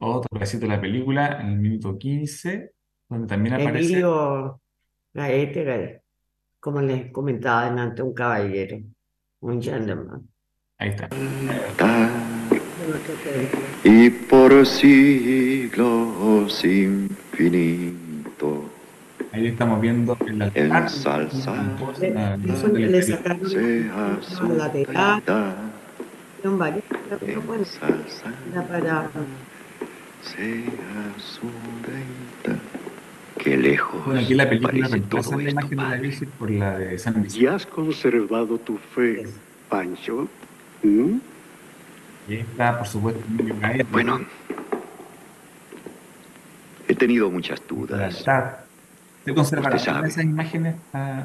[0.00, 2.72] otro pedacito de la película en el minuto 15,
[3.08, 3.92] donde también aparece.
[3.92, 4.60] Emilio
[5.14, 6.02] Gaete,
[6.58, 8.78] como les comentaba delante, un caballero,
[9.38, 10.28] un gentleman.
[10.78, 11.08] Ahí está.
[13.84, 18.00] y por siglos infinitos.
[19.32, 20.82] Ahí estamos viendo el altar.
[20.82, 21.54] En salsa.
[22.16, 25.22] Ah, eso del le sacaron su la lateral,
[26.42, 26.84] son varios,
[27.20, 27.64] pero bueno,
[28.50, 29.10] era para
[30.22, 30.62] Sea
[31.18, 31.46] su.
[33.38, 34.04] Qué lejos.
[34.04, 35.94] Bueno, aquí la película reemplaza la imagen de la.
[35.96, 37.44] Virgen por la de San Vicente.
[37.44, 39.26] ¿Y has conservado tu fe,
[39.68, 40.28] Pancho?
[40.82, 41.18] ¿Mm?
[42.28, 43.22] Y está, por supuesto.
[43.92, 44.20] Bueno,
[46.88, 48.24] he tenido muchas el dudas,
[49.30, 49.44] altar.
[49.46, 50.08] ¿Se conservarán Usted sabe.
[50.08, 50.74] esas imágenes?
[50.92, 51.24] Ah,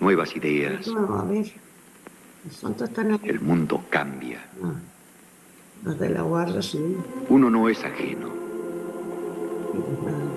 [0.00, 0.86] nuevas ideas.
[0.88, 1.46] No, a ver.
[3.24, 4.38] El mundo cambia.
[4.62, 4.72] Ah,
[5.84, 6.96] Los de la guarda, sí.
[7.28, 8.28] Uno no es ajeno.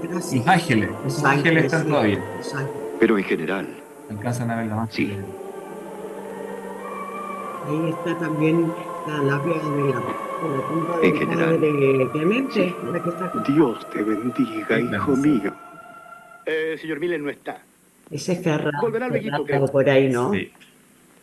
[0.03, 0.45] Gracias.
[0.45, 2.23] Los ángeles, los ángeles están sí, todavía.
[2.99, 3.67] Pero en general,
[4.09, 4.93] Alcanzan a ver la más.
[4.93, 5.11] Sí.
[7.67, 8.71] Ahí está también
[9.07, 11.45] la lápida de la, de la tumba En del general.
[11.55, 15.53] padre Clemente, la que está Dios te bendiga, hijo mío.
[16.47, 17.61] Eh, señor Miller no está.
[18.09, 19.65] Ese es Ferrado, Volverá creo.
[19.67, 20.31] por ahí, ¿no?
[20.33, 20.49] Sí.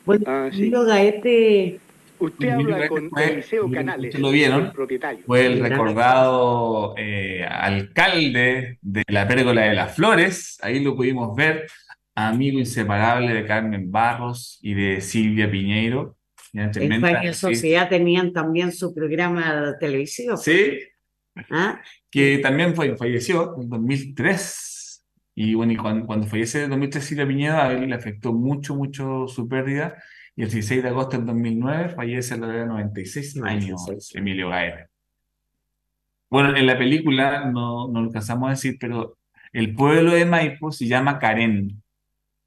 [0.04, 0.58] Bueno, Ah, sí.
[0.58, 1.80] Emilio Gaete,
[2.18, 4.66] Usted Emilio habla Gaete con fue- Eliseo Canales, ¿ustedes lo vieron?
[4.66, 5.24] el propietario.
[5.26, 10.58] Fue el recordado eh, alcalde de la Pérgola de las Flores.
[10.62, 11.66] Ahí lo pudimos ver.
[12.16, 16.16] Amigo inseparable de Carmen Barros y de Silvia Piñeiro.
[16.52, 17.32] En España.
[17.32, 20.36] Sociedad tenían también su programa televisivo.
[20.36, 20.78] Sí,
[21.50, 21.80] ¿ah?
[22.10, 24.70] que también fue- falleció en 2003.
[25.34, 28.74] Y bueno, y cuando, cuando fallece en 2003 Silvia Piñeiro, a él le afectó mucho,
[28.76, 29.96] mucho su pérdida.
[30.36, 34.14] Y el 16 de agosto del 2009 fallece a la edad de 96 años 96.
[34.16, 34.88] Emilio Gaeta.
[36.30, 39.18] Bueno, en la película no, no lo alcanzamos a decir, pero
[39.52, 41.80] el pueblo de Maipo se llama Carén.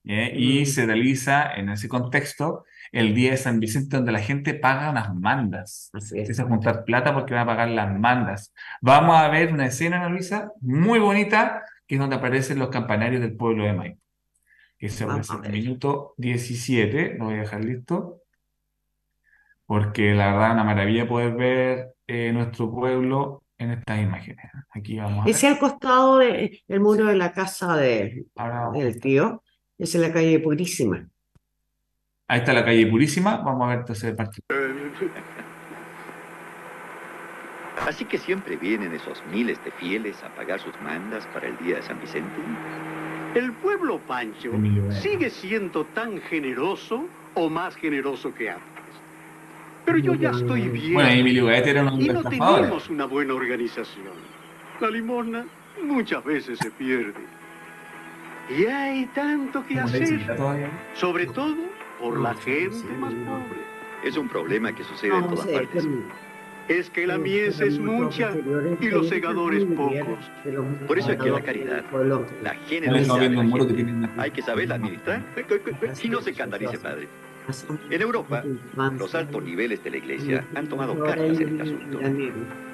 [0.04, 0.30] ¿ya?
[0.34, 0.66] Y Mm.
[0.66, 5.14] se realiza en ese contexto el día de San Vicente, donde la gente paga unas
[5.16, 5.92] mandas.
[6.14, 8.54] Empieza a juntar plata porque van a pagar las mandas.
[8.82, 13.22] Vamos a ver una escena, Ana Luisa, muy bonita, que es donde aparecen los campanarios
[13.22, 14.02] del pueblo de Maipo.
[14.78, 18.22] Que se Vamos ofrece a en el minuto 17, lo voy a dejar listo,
[19.66, 24.46] porque la verdad es una maravilla poder ver eh, nuestro pueblo en estas imágenes.
[24.72, 25.56] Aquí vamos a Ese ver.
[25.56, 29.44] al costado del muro de la casa de, Ahora del tío,
[29.78, 31.08] es en la calle Purísima.
[32.28, 33.38] Ahí está la calle Purísima.
[33.38, 34.44] Vamos a ver entonces el partido.
[37.86, 41.78] Así que siempre vienen esos miles de fieles a pagar sus mandas para el día
[41.78, 42.42] de San Vicente.
[43.36, 44.52] El pueblo, Pancho,
[44.90, 48.68] sigue siendo tan generoso o más generoso que antes.
[49.86, 50.94] Pero yo ya estoy bien.
[50.96, 54.16] Bueno, Emilio era de Y no tenemos una buena organización.
[54.82, 55.46] La limosna
[55.84, 57.26] muchas veces se pierde.
[58.50, 60.38] Y hay tanto que hacer,
[60.94, 61.56] sobre todo
[62.00, 63.62] por la gente más pobre.
[64.04, 65.88] Es un problema que sucede en todas sí, partes.
[66.68, 68.34] Es que la mies es mucha
[68.80, 70.20] y los segadores pocos.
[70.88, 71.84] Por eso es que la caridad.
[72.44, 74.10] La generosidad de la gente.
[74.18, 75.24] Hay que saberla administrar.
[76.04, 77.08] Y no se escandalice, padre.
[77.90, 78.44] En Europa,
[79.00, 82.00] los altos niveles de la iglesia han tomado cartas en este asunto.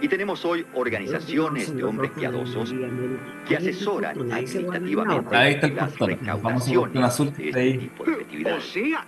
[0.01, 2.73] Y tenemos hoy organizaciones de hombres piadosos
[3.47, 9.05] que asesoran administrativamente Ahí está el las recaudaciones de este tipo de O sea,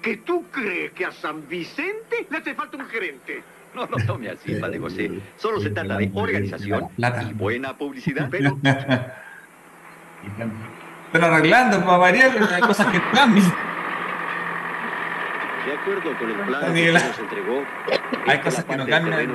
[0.00, 3.42] que tú crees que a San Vicente le hace falta un gerente.
[3.74, 5.10] No lo tome así, padre José.
[5.36, 7.22] Solo se trata de organización Plata.
[7.22, 8.28] y buena publicidad.
[8.30, 8.58] Pero
[11.12, 13.52] Están arreglando para variar, pero hay cosas que cambian.
[15.66, 17.64] De acuerdo con el plan que nos entregó,
[18.26, 19.32] Hay cosas que no cambian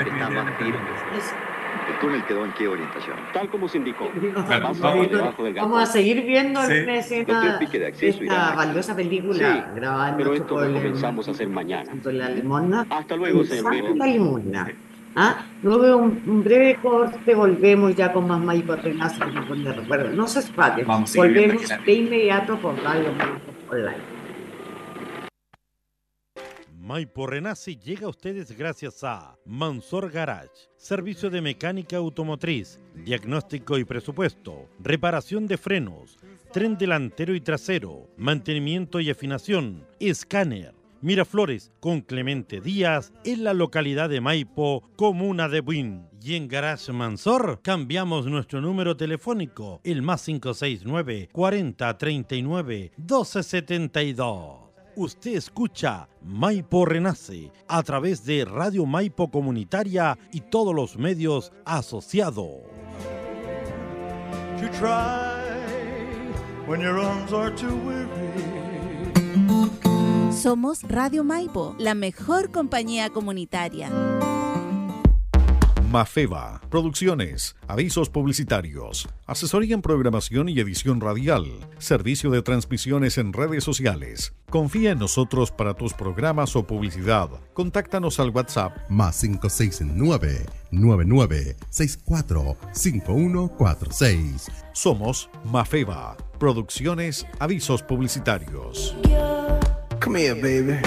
[1.89, 3.15] ¿El túnel quedó en qué orientación?
[3.33, 4.09] Tal como se indicó.
[4.49, 6.73] Vamos- Vamos a seguir viendo Sí.
[6.73, 11.47] escena de acceso esta valiosa película Sí, grabada en Pero esto lo comenzamos a hacer
[11.49, 11.91] mañana.
[12.05, 12.85] La limosna.
[12.89, 14.67] Hasta luego, señor la limosna.
[15.17, 15.45] ¿Ah?
[15.63, 20.09] Luego un, un breve corte, volvemos ya con más Maipo Recuerdo.
[20.09, 23.05] No se espate, Vamos a seguir viendo volvemos de inmediato por Radio
[23.71, 24.14] Online.
[26.85, 33.85] Maipo Renace llega a ustedes gracias a Mansor Garage, servicio de mecánica automotriz, diagnóstico y
[33.85, 36.19] presupuesto, reparación de frenos,
[36.53, 40.75] tren delantero y trasero, mantenimiento y afinación, escáner.
[41.01, 46.07] Miraflores con Clemente Díaz en la localidad de Maipo, comuna de Buin.
[46.21, 54.64] Y en Garage Mansor cambiamos nuestro número telefónico, el más 569 40 39 1272.
[54.97, 62.61] Usted escucha Maipo Renace a través de Radio Maipo Comunitaria y todos los medios asociados.
[70.31, 73.89] Somos Radio Maipo, la mejor compañía comunitaria.
[75.95, 81.45] Mafeva, producciones, avisos publicitarios, asesoría en programación y edición radial,
[81.77, 84.33] servicio de transmisiones en redes sociales.
[84.49, 87.29] Confía en nosotros para tus programas o publicidad.
[87.53, 94.51] Contáctanos al WhatsApp más 569 9964 5146.
[94.73, 98.97] Somos Mafeva, producciones, avisos publicitarios.
[100.01, 100.81] Come here, baby.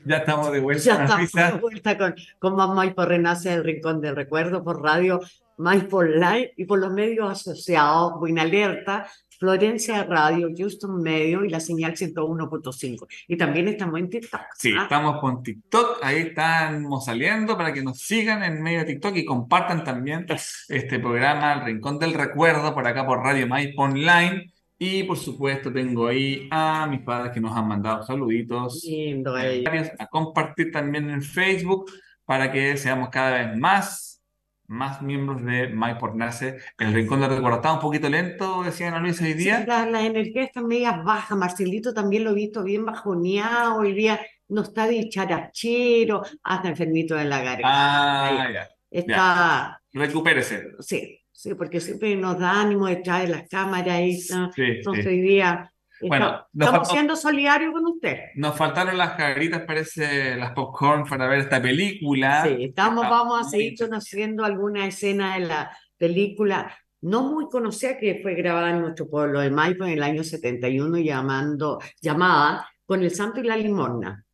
[0.05, 0.83] Ya estamos de vuelta.
[0.83, 5.19] Ya estamos de vuelta con, con más Maipo Renace del Rincón del Recuerdo por radio
[5.57, 9.07] Maipo Live y por los medios asociados, Buena Alerta,
[9.39, 13.07] Florencia Radio, Houston Medio y la señal 101.5.
[13.27, 14.41] Y también estamos en TikTok.
[14.55, 14.83] Sí, ¿ah?
[14.83, 19.25] estamos con TikTok, ahí estamos saliendo para que nos sigan en medio de TikTok y
[19.25, 20.25] compartan también
[20.69, 24.51] este programa El Rincón del Recuerdo por acá por Radio Maipo Online.
[24.77, 29.63] Y por supuesto tengo ahí a mis padres que nos han mandado saluditos, Lindo, eh.
[29.97, 31.89] a compartir también en Facebook
[32.25, 34.21] para que seamos cada vez más,
[34.67, 37.57] más miembros de Maipo Nace, El Rincón del Recuerdo.
[37.57, 39.63] Está un poquito lento, decía Ana Luisa hoy Sí, día.
[39.65, 41.37] la- las energías están medias bajas.
[41.37, 43.77] Marcelito también lo he visto bien bajoneado.
[43.77, 47.69] Hoy día no está dicharachero, hasta enfermito de la garganta.
[47.71, 48.67] Ah, ya.
[48.91, 50.71] Está, Recupérese.
[50.79, 53.99] sí, sí, porque siempre nos da ánimo detrás de las cámaras.
[54.01, 54.51] Y, ¿no?
[54.53, 55.09] Sí, Entonces sí.
[55.09, 58.17] hoy día Bueno, está- estamos siendo solidarios con usted.
[58.35, 62.43] Nos faltaron las cagaritas, parece, las popcorn para ver esta película.
[62.45, 67.97] Sí, estamos, Está vamos a seguir conociendo alguna escena de la película no muy conocida
[67.97, 73.03] que fue grabada en nuestro pueblo de Maipo en el año 71 llamando, llamada Con
[73.03, 74.25] el Santo y la Limosna.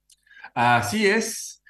[0.54, 1.64] Así es.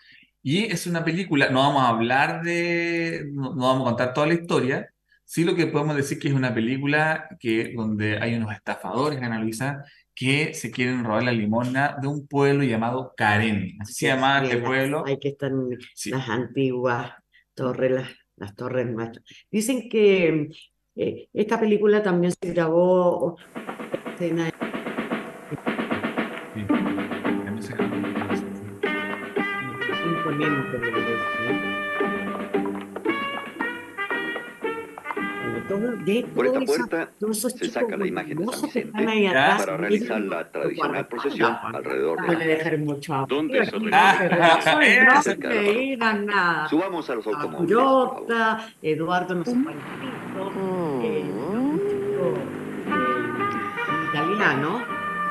[0.43, 4.27] Y es una película, no vamos a hablar de, no, no vamos a contar toda
[4.27, 4.89] la historia.
[5.33, 9.39] Sí lo que podemos decir que es una película que, donde hay unos estafadores, Ana
[9.39, 9.81] Luisa,
[10.13, 13.77] que se quieren robar la limosna de un pueblo llamado Karen.
[13.79, 15.05] Así se llamaba este pueblo.
[15.05, 17.13] Hay que estar las antiguas
[17.53, 19.23] torres, las, las torres nuestras.
[19.49, 20.49] Dicen que
[20.97, 23.37] eh, esta película también se grabó
[24.11, 24.51] escena
[35.71, 37.09] todo- de Por esta puerta
[37.49, 42.33] se saca la imagen de San Vicente atrás, para realizar la tradicional procesión alrededor no
[42.39, 43.27] de dejar mucho agua.
[43.29, 43.79] ¿Dónde se no
[44.61, 46.67] se no se la nada.
[46.67, 47.75] Subamos a los automóviles.
[47.75, 50.51] Curota, Eduardo no un chico,
[51.03, 51.23] eh,
[54.09, 54.83] italiano,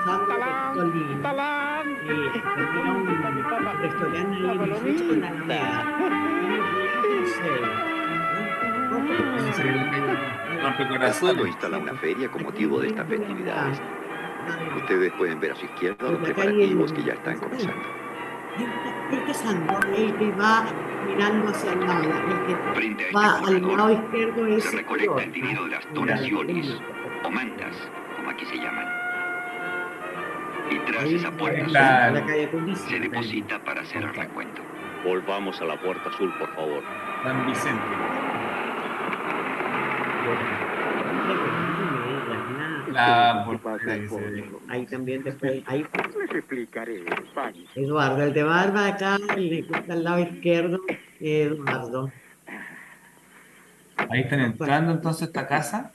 [0.05, 1.15] Sandro Bertolini,
[2.09, 2.43] eh,
[2.91, 3.07] un
[3.83, 4.39] restaurante
[4.89, 5.85] ahí Alameda.
[11.21, 13.81] Pueblo instala una feria con motivo de estas festividades.
[14.77, 17.83] Ustedes pueden ver a su izquierda los preparativos que ya están comenzando.
[19.11, 20.65] El que es Andor, el que va
[21.07, 25.65] mirando hacia el lado, el que va al lado izquierdo es Se recolecta el dinero
[25.65, 26.81] de las donaciones
[27.25, 27.77] o mantas,
[28.17, 28.87] como aquí se llaman.
[30.71, 34.63] Y tras esa puerta La- azul se deposita para hacer el recuento.
[35.05, 36.83] Volvamos a la puerta azul, por favor.
[37.25, 37.83] San Vicente.
[43.07, 43.47] La
[44.69, 45.87] Ahí también después, ahí
[46.21, 47.05] Les explicaré.
[47.75, 50.81] Eduardo, el de barba acá, el que está al lado izquierdo,
[51.21, 52.11] Eduardo.
[54.09, 55.93] Ahí están entrando entonces a esta casa.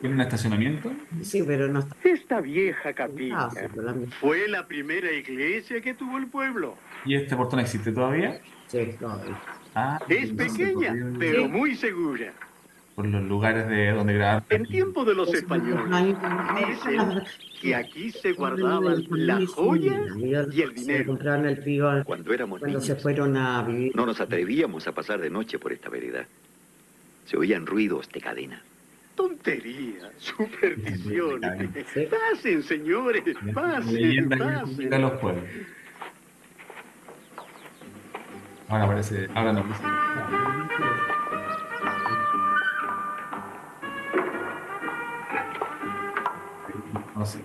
[0.00, 0.92] ¿Tiene un estacionamiento?
[1.22, 1.96] Sí, pero no está.
[2.04, 6.76] Esta vieja capilla Ah, sí, pero la- fue la primera iglesia que tuvo el pueblo.
[7.04, 8.40] ¿Y este portón existe todavía?
[8.68, 9.36] Sí, todavía.
[9.74, 12.32] Ah, Es pequeña, pero muy segura.
[12.98, 14.42] Por los lugares de donde grabar.
[14.50, 16.16] En tiempo de los españoles,
[16.66, 17.22] dicen
[17.62, 21.16] que aquí se guardaban la joya y el dinero.
[22.04, 23.94] Cuando éramos cuando niños, se fueron a vivir.
[23.94, 26.26] no nos atrevíamos a pasar de noche por esta vereda.
[27.26, 28.60] Se oían ruidos de cadena.
[29.14, 31.86] Tontería, supersticiones.
[32.10, 33.22] Pasen, señores,
[33.54, 34.58] pasen, pasen.
[34.58, 35.44] explica los pueblos.
[38.68, 39.64] Ahora parece, ahora no
[47.18, 47.40] No sé.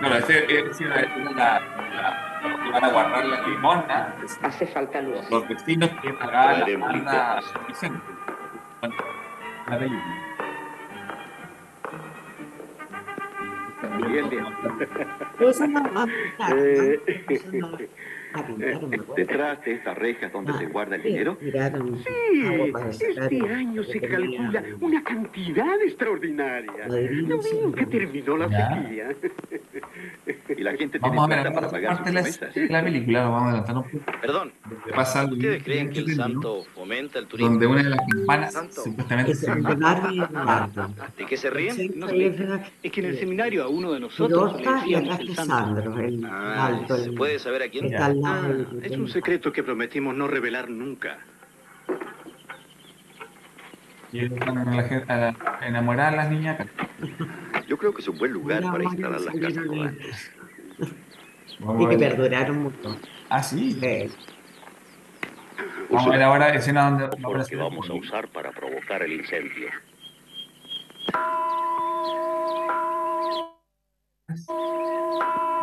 [0.00, 4.14] Bueno, este es la, la, la, que van a guardar la limona.
[4.42, 5.30] Hace falta luz.
[5.30, 8.00] Los vecinos que pagaban la banda a San Vicente.
[8.80, 8.96] Bueno,
[9.68, 9.88] la de
[14.06, 14.46] Bien, bien.
[15.40, 15.80] Eso no
[18.40, 19.14] Eh, acuerdo.
[19.16, 22.72] Detrás de estas rejas donde se guarda el dinero, Sí,
[23.16, 26.86] este año se calcula una cantidad extraordinaria.
[26.88, 29.08] No que terminó la sequía.
[30.56, 33.42] y la gente tiene Vamos a ver plata para pagar sus la, película, lo vamos
[33.42, 34.18] a adelantar un poco.
[34.20, 34.52] Perdón,
[34.94, 37.50] pasa algo ¿ustedes creen que el santo fomenta el turismo?
[37.50, 40.90] Donde una de las campanas supuestamente Es se el de Barbie y Eduardo.
[41.16, 41.92] ¿De qué se ríen?
[41.96, 45.94] No es que en el seminario a uno de nosotros le decíamos el está santo.
[46.30, 46.80] Ah.
[46.88, 47.94] ¿Se puede saber a quién?
[48.24, 48.48] Ah,
[48.82, 51.18] es un secreto que prometimos no revelar nunca.
[54.10, 55.36] Y ellos van a, la gente- a la-
[55.66, 56.58] enamorar a las niñas.
[57.66, 60.32] Yo creo que es un buen lugar Mira, para instalar las casas rodantes.
[61.60, 62.96] Vamos Y que perduraron mucho.
[63.30, 63.78] ah, sí.
[63.82, 64.10] Eh,
[65.90, 69.68] Vamos a ver ahora escena donde lo que vamos a usar para provocar el incendio.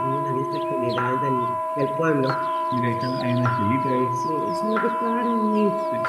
[0.08, 2.30] una vista general del, del pueblo.
[2.74, 4.08] Mira, ahí está- hay una escuelita ahí.
[4.12, 5.26] Sí, eso es lo que estaban.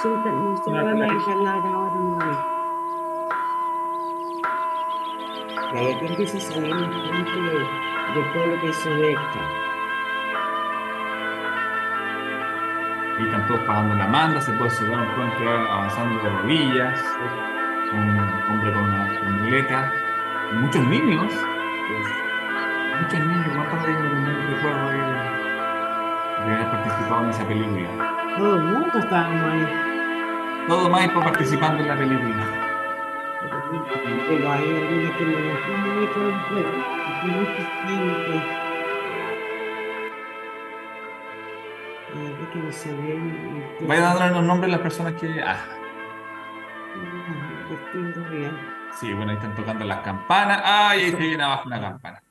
[0.03, 2.57] Sí, no se van a instalar ahora no.
[5.75, 7.41] Y ahí empieza a salir la gente
[8.15, 8.91] de, de todo lo que se.
[13.19, 16.29] Ahí están todos pagando la manda, se puede observar un joven que va avanzando de
[16.29, 17.03] rodillas,
[17.93, 18.19] un
[18.51, 19.07] hombre con una
[19.41, 19.91] muleta,
[20.53, 21.33] y muchos niños,
[23.01, 24.99] muchos niños, ¿cuántos ellos no recuerdo de,
[26.45, 27.89] de haber participado en esa película?
[28.37, 29.67] Todo el mundo estábamos ahí.
[30.69, 32.45] Todo Maipo participando en la película.
[34.29, 36.95] Pero hay algunos que no lo tienen
[37.27, 37.47] muy.
[42.14, 43.66] La verdad que no se ven.
[43.83, 45.43] Vaya dando los nombres de las personas que.
[45.43, 45.57] Ah,
[47.68, 48.53] Distintos bien.
[48.93, 50.62] sí, bueno, ahí están tocando las campanas.
[50.64, 51.01] ¡Ay!
[51.01, 52.22] Ahí se viene abajo una campana.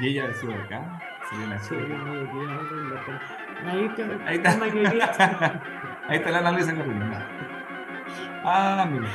[0.00, 1.00] Y ella de acá.
[1.30, 1.74] Se viene así.
[3.66, 4.02] Ahí está.
[4.26, 4.56] Ahí está.
[4.56, 5.62] la.
[6.08, 7.33] Ahí está la análise corriendo.
[8.44, 9.08] Ah, mira.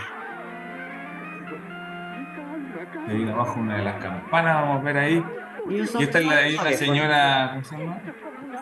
[3.08, 5.26] Ahí viene abajo una de las campanas, vamos a ver ahí.
[5.70, 7.50] Y esta es la, ahí la sabe, señora.
[7.52, 8.02] ¿Cómo se llama?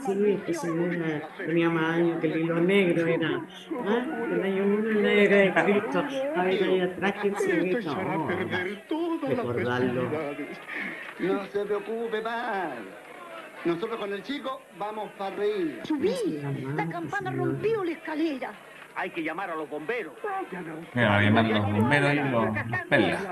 [0.06, 3.42] Sí, esa señora tenía más años que el hilo negro era.
[3.86, 4.06] ¿Ah?
[4.32, 6.00] El año uno la era de Cristo.
[6.00, 7.52] A ver, ahí atrás que se
[9.36, 10.10] recordarlo.
[11.20, 13.08] No se preocupe, padre.
[13.66, 15.82] Nosotros con el chico vamos para reír.
[15.84, 16.42] Subí.
[16.76, 18.52] La campana rompió la escalera.
[19.00, 20.12] Hay que llamar a los bomberos.
[20.96, 22.56] Mira, van a llamar los bomberos y los, los
[22.90, 23.28] perlas.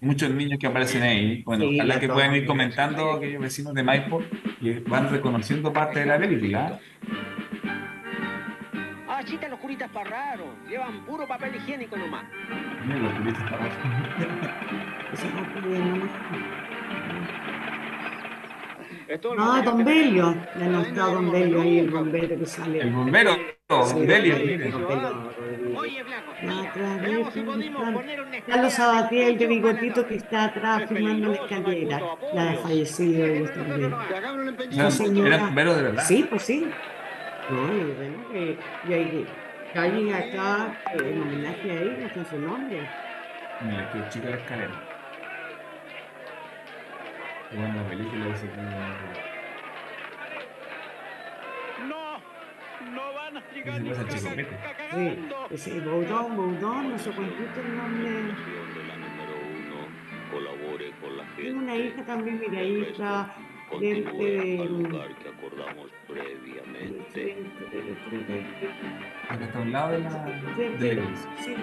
[0.00, 1.42] Muchos niños que aparecen ahí.
[1.42, 4.22] Bueno, Sí, ojalá la que puedan ir comentando aquellos vecinos de Maipo
[4.62, 6.80] y van reconociendo parte de la película.
[9.08, 10.46] Ah, chita, los curitas para raro.
[10.70, 12.24] Llevan puro papel higiénico nomás.
[12.86, 13.32] Mira, los de
[19.34, 20.34] no- No, Don Belio.
[20.58, 22.80] Ya no está Don Belio ahí, el bombero que sale.
[22.80, 23.36] El bombero,
[23.70, 24.72] De
[28.46, 32.00] Carlos Sabatier, el de bigotito que está atrás firmando la escalera.
[32.34, 33.94] La de fallecido ellos también.
[34.72, 35.28] ¿Eran- Sí, señora.
[35.36, 36.02] eran bomberos de verdad?
[36.04, 36.68] Sí, pues sí.
[37.50, 38.58] No, y bueno, que
[38.88, 39.26] y hay
[39.74, 42.88] calles acá eh, en homenaje a ellos con su nombre.
[43.62, 44.70] Mira, qué chica la escalera.
[47.50, 48.56] Qué buena la película dice que
[51.84, 53.19] No, no van a llegar Ese ni pasa el chico
[54.92, 55.18] Sí,
[55.50, 58.34] ese Boudon, Boudon, no sé cuánto el nombre.
[60.30, 63.34] Colabore con la Tengo una hija también, mira, hija
[63.78, 67.36] del lugar que acordamos previamente.
[69.28, 70.24] Acá está a un lado de la,
[70.56, 71.30] de la iglesia.
[71.40, 71.54] Sí,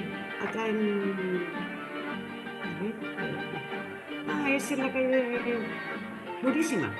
[0.42, 1.48] acá en...
[2.64, 3.58] a ver, espérate.
[4.30, 5.60] Ah, esa es la calle de...
[6.42, 6.94] Purísima.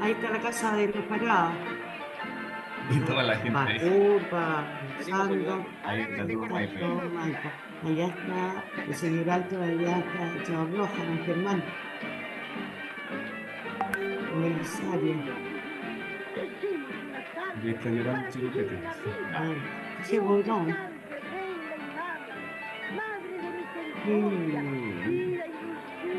[0.00, 1.75] Ahí está la casa de los parados.
[2.90, 3.52] Y toda la gente.
[3.52, 4.64] Pacupa,
[5.00, 5.66] Sando.
[5.84, 6.06] Ahí
[6.36, 6.78] Maipo.
[6.78, 7.48] todo Maipo.
[7.84, 11.62] Allá está el señor Alto, allá está el señor Roja, don Germán.
[14.32, 15.14] Con el Rosario.
[17.62, 18.78] Y está llorando Pete.
[19.34, 19.52] Ah,
[20.00, 20.76] ese Boudon.
[24.06, 25.36] Mm.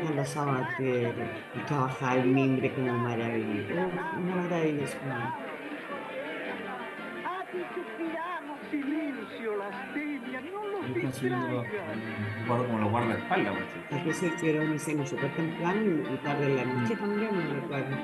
[0.04, 1.14] No lo sabater,
[1.54, 3.72] y trabajar el mimbre como maravilloso.
[3.72, 5.47] Una maravillosa.
[9.38, 11.66] Silencio, lastimia, no los los,
[12.46, 13.54] guardo como los guardaespaldas.
[13.54, 13.96] pues, sí.
[13.96, 17.54] Es que se hicieron una cena súper temprano y tarde en la noche también, me
[17.60, 17.96] recuerdo.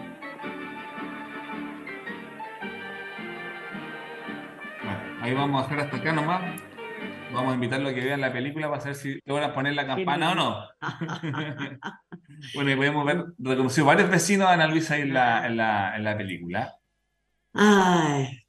[4.84, 6.60] Bueno, ahí vamos a dejar hasta acá nomás.
[7.32, 10.32] Vamos a invitarlo a que vean la película para saber si logran poner la campana
[10.32, 10.68] o no.
[12.54, 16.04] bueno, y podemos ver, reconoció varios vecinos de Ana Luisa en la, en la, en
[16.04, 16.76] la película.
[17.54, 18.43] Ay,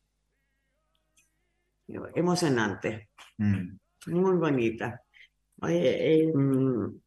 [1.88, 3.78] emocionante, Mm.
[4.08, 5.02] muy bonita.
[5.62, 7.00] Oye, eh, mm,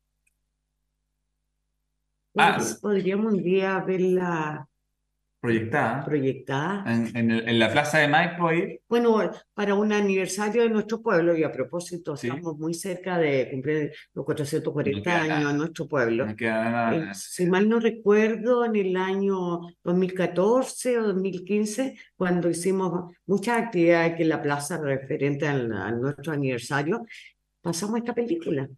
[2.36, 4.67] Ah, pod- podríamos un día verla
[5.54, 6.84] Proyectada proyectada.
[6.92, 8.78] en, en el- en la plaza de Maipo ahí.
[8.88, 12.28] Bueno, para un aniversario de nuestro pueblo, y a propósito, Sí.
[12.28, 16.26] estamos muy cerca de cumplir los 440 No años en nuestro pueblo.
[16.26, 16.32] No.
[16.38, 24.12] Eh, si mal no recuerdo, en el año 2014 o 2015, cuando hicimos muchas actividades
[24.12, 27.04] aquí en la plaza referente al, a nuestro aniversario,
[27.60, 28.68] pasamos esta película.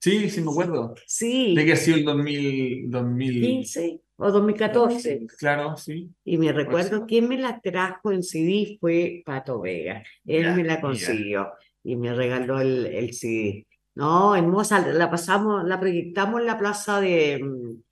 [0.00, 0.94] Sí, sí me acuerdo.
[1.06, 5.26] Sí, De que ha sido el 2000, 2000, 15 o 2014.
[5.38, 6.10] Claro, sí.
[6.24, 10.02] Y me recuerdo quién me la trajo en CD fue Pato Vega.
[10.26, 10.80] Él Ya, me la ya.
[10.80, 11.52] consiguió
[11.84, 13.66] y me regaló el, el CD.
[13.94, 17.82] No, hermosa, la pasamos, la proyectamos en la plaza de, mm,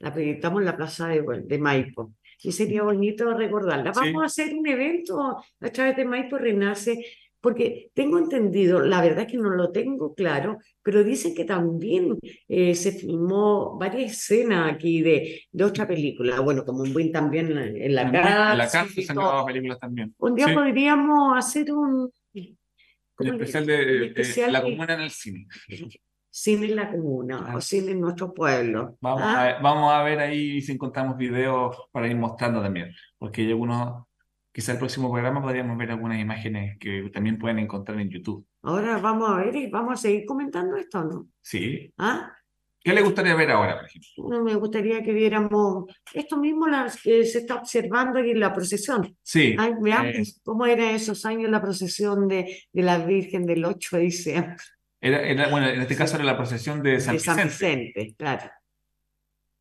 [0.00, 2.12] la proyectamos en la plaza de, de Maipo.
[2.42, 3.92] Y sería bonito recordarla.
[3.92, 4.00] Sí.
[4.00, 7.04] Vamos a hacer un evento a través de Maipo Renace,
[7.40, 12.18] porque tengo entendido, la verdad es que no lo tengo claro, pero dicen que también
[12.48, 16.40] eh, se filmó varias escenas aquí de, de otra película.
[16.40, 18.64] Bueno, como un buen también en la También, en la
[18.96, 20.14] y se han grabado películas también.
[20.18, 20.54] Un día Sí.
[20.54, 22.56] podríamos hacer un El
[23.14, 25.46] ¿cómo le- especial de, de La Comuna en el cine.
[26.30, 28.96] cine en la comuna o cine en nuestro pueblo.
[29.00, 29.40] Vamos ¿ah?
[29.40, 33.48] a, ver- vamos a ver ahí si encontramos videos para ir mostrando también, porque hay
[33.50, 34.04] algunos,
[34.58, 38.44] quizá el próximo programa podríamos ver algunas imágenes que también pueden encontrar en YouTube.
[38.62, 41.28] Ahora vamos a ver y vamos a seguir comentando esto, ¿no?
[41.40, 41.92] Sí.
[41.96, 42.32] ¿Ah?
[42.82, 44.42] ¿Qué le gustaría ver ahora, por ejemplo?
[44.42, 49.16] Me gustaría que viéramos esto mismo las que se está observando aquí en la procesión.
[49.22, 49.54] Sí.
[49.56, 53.96] Ay, veamos eh, cómo era esos años la procesión de, de la Virgen del 8
[53.98, 54.56] de diciembre
[55.00, 58.14] era, era- bueno, en este caso era la procesión de San de San Vicente, Vicente,
[58.18, 58.50] claro.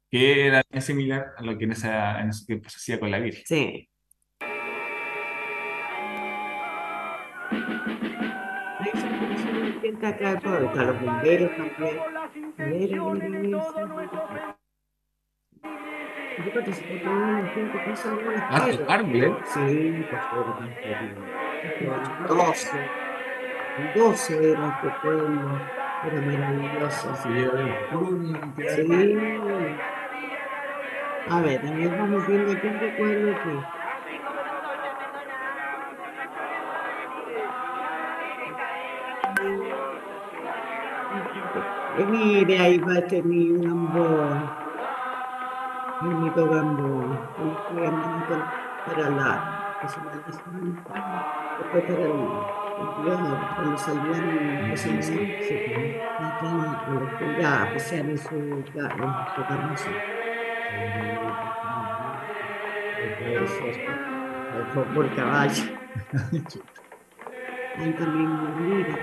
[0.09, 3.19] que era similar a lo que en, esa, en ese tiempo se hacía con la
[3.19, 3.43] Virgen.
[3.45, 3.89] Sí.
[9.97, 11.99] Gente acá de pueblo, están los bomberos también.
[12.57, 14.57] A ver, a ver, a ver.
[16.45, 18.89] Yo participé con una gente que hizo algunas cosas.
[18.89, 19.35] árbol, ¿eh?
[19.45, 20.57] Sí, pues fueron
[22.27, 22.91] doce.
[23.95, 25.61] Doce eran este pueblo.
[26.05, 27.15] Era maravilloso.
[27.15, 27.89] Sí, era
[28.75, 29.17] Sí.
[31.29, 33.49] A ver, a ver, vamos viendo quién recuerdo aquí.
[33.49, 33.76] Eh, Mire, ahí
[42.79, 44.29] va este mi Gamboa.
[46.01, 47.29] Mi amigo Gamboa.
[47.39, 48.45] Él fue andando
[48.85, 49.77] para la.
[49.81, 50.41] que se llama esa-
[51.59, 52.11] Después para el.
[53.03, 55.55] Bueno, cuando salían los incendios, se
[57.39, 58.29] ya a pasear en su,
[58.73, 59.89] ca- en su carroza.
[64.73, 65.63] por, por caballo.
[67.79, 68.29] Ahí también
[68.69, 68.95] mira,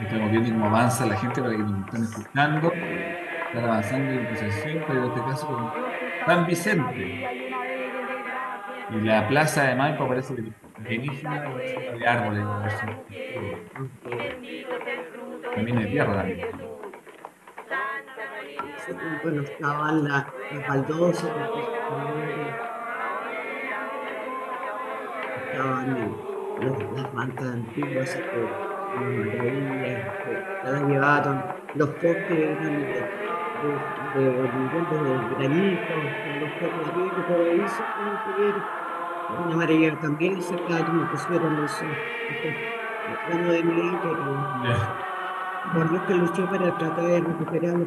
[0.00, 2.72] Estamos viendo cómo avanza la gente para que nos estén escuchando.
[2.72, 5.72] Están avanzando en procesión, pero en este caso con
[6.26, 7.64] San Vicente.
[8.90, 10.34] Y la plaza de Maipo parece
[10.88, 12.44] llenísima de árboles.
[15.54, 16.46] Camino de tierra también.
[19.22, 20.26] Bueno, estaban las
[20.66, 21.30] baldosas,
[25.52, 26.16] estaban
[26.96, 28.67] las mantas antiguas, que
[30.88, 32.86] llevaron, los postes eran de,
[34.14, 34.40] de, de, de
[35.36, 35.94] granito,
[36.40, 37.82] los postes de todo eso,
[39.46, 41.84] una maravilla también sacaron y pusieron eso,
[43.26, 43.72] plano de mi
[45.72, 47.86] por Dios que luchó para tratar de recuperarlo.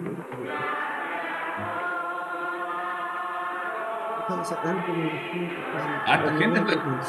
[6.05, 6.61] Harta gente,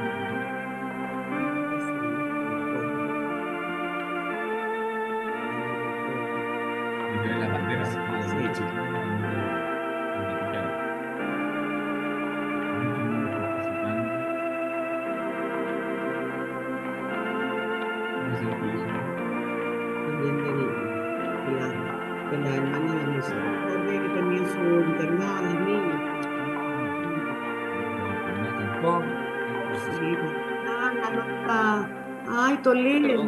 [30.68, 31.88] ah, la loca.
[32.30, 33.26] Ay, Toledo.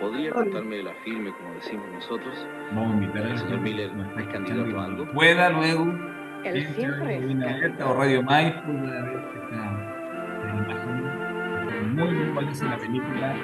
[0.00, 2.46] ¿Podría contarme la firme como decimos nosotros?
[2.72, 5.12] Vamos a invitar El al señor Miller es candidato a algo.
[5.12, 5.84] Pueda luego.
[6.44, 9.98] Él entre siempre es Abierta o Radio Maipo pueda ver esta imagen
[11.96, 13.36] muy valiosa de la película.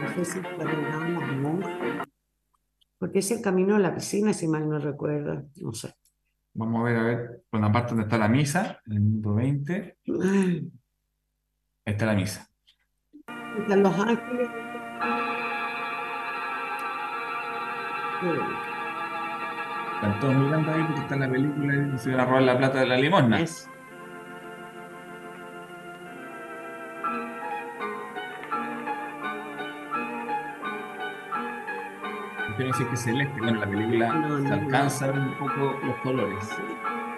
[0.00, 2.06] No sé si perdonaba las monjas.
[2.98, 5.44] Porque es el camino a la piscina, si mal no recuerdo.
[5.56, 5.94] No sé.
[6.52, 9.34] Vamos a ver, a ver, por la parte donde está la misa, en el minuto
[9.34, 9.98] 20.
[11.90, 12.48] Ahí está la misa.
[13.58, 14.48] Están los ángeles.
[19.96, 22.78] Están todos mirando ahí porque está la película y se van a robar la plata
[22.78, 23.38] de la limosna.
[32.56, 34.54] Quiero decir que es celeste, bueno, en la película No, no, se no.
[34.54, 36.44] alcanza a ver un poco los colores.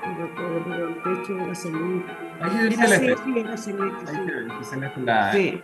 [0.03, 2.05] Pero el.
[2.41, 4.21] Ahí sí, era celeste, sí.
[4.61, 5.63] Es celeste la, Sí.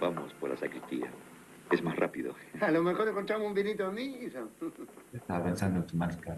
[0.00, 1.08] Vamos por la sacristía.
[1.70, 2.34] Es más rápido.
[2.60, 4.40] A lo mejor encontramos un vinito misa.
[5.12, 6.36] Estaba pensando en tu marca.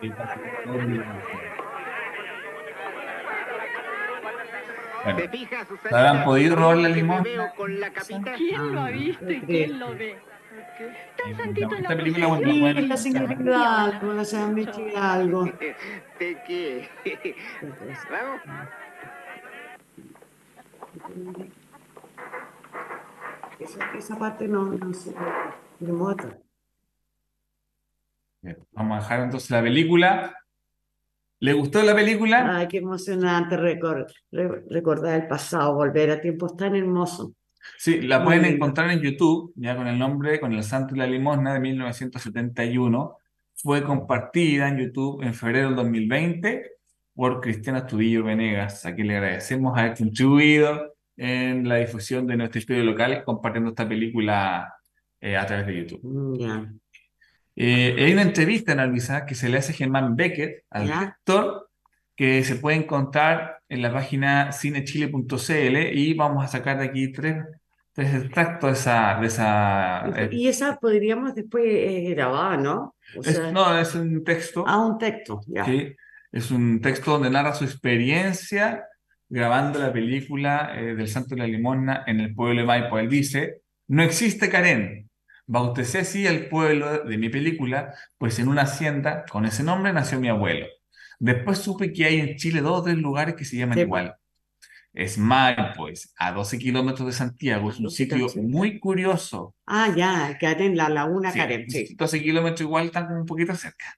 [5.04, 5.98] Bueno, ¿Te fijas, ¿se Susanita?
[6.10, 7.22] habrán podido robar la Que me limosna?
[7.22, 8.32] veo con la capita.
[8.34, 10.18] ¿Quién lo ha visto y quién lo ve?
[11.16, 14.24] Tan santito en la Esta película, bueno, la señora Hidalgo, la
[14.80, 15.44] Hidalgo.
[16.18, 16.88] ¿De qué?
[18.10, 18.40] Vamos.
[23.58, 25.12] Esa, esa parte no, no se
[25.80, 26.38] remota.
[28.72, 30.34] Vamos a dejar entonces la película.
[31.40, 32.56] ¿Le gustó la película?
[32.58, 37.30] Ay, qué emocionante recor- re- recordar el pasado, volver a tiempos tan hermosos.
[37.76, 40.98] Sí, la Muy pueden encontrar en YouTube, ya con el nombre, con el Santo y
[40.98, 43.16] la Limosna de 1971.
[43.54, 46.70] Fue compartida en YouTube en febrero del 2020
[47.14, 52.60] por Cristiana Astudillo Venegas, a quien le agradecemos haber contribuido en la difusión de nuestro
[52.60, 54.72] estudio local compartiendo esta película
[55.20, 56.00] eh, a través de YouTube.
[56.02, 56.78] Mm.
[57.56, 61.00] Eh, hay una entrevista en Albiza que se le hace a Germán Becker, al Ya.
[61.00, 61.68] director,
[62.14, 67.44] que se puede encontrar en la página cinechile.cl y vamos a sacar de aquí tres,
[67.92, 69.18] tres extractos de esa...
[69.20, 72.94] De esa eh, Y esa podríamos después eh, grabar, ¿no?
[73.16, 74.64] O es- sea, no, es un texto.
[74.66, 75.64] ah, un texto, ya.
[75.64, 75.94] Sí,
[76.32, 78.84] es un texto donde narra su experiencia
[79.28, 82.98] grabando la película eh, del Santo de la Limosna en el pueblo de Maipo.
[82.98, 85.10] Él dice, no existe Karen.
[85.46, 90.20] Bauticé así el pueblo de mi película, pues en una hacienda con ese nombre nació
[90.20, 90.66] mi abuelo.
[91.18, 93.80] Después supe que hay en Chile dos o tres lugares que se llaman Sí.
[93.82, 94.14] igual.
[94.94, 99.54] Es Maipo, es a 12 kilómetros de Santiago, es un sitio muy curioso.
[99.66, 101.94] Ah, ya, Karen, la laguna Sí, Karen, sí.
[101.94, 103.94] 12 kilómetros igual están como un poquito cerca.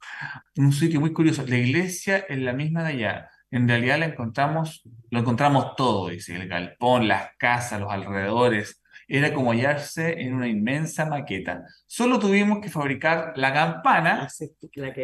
[0.56, 1.44] Un sitio muy curioso.
[1.46, 3.30] La iglesia es la misma de allá.
[3.52, 8.82] En realidad la encontramos, lo encontramos todo, dice, el galpón, las casas, los alrededores.
[9.08, 11.64] Era como hallarse en una inmensa maqueta.
[11.86, 14.28] Solo tuvimos que fabricar la campana,
[14.74, 15.02] La que-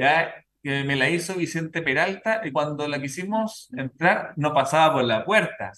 [0.66, 5.24] que me la hizo Vicente Peralta, y cuando la quisimos entrar no pasaba por la
[5.24, 5.70] puerta.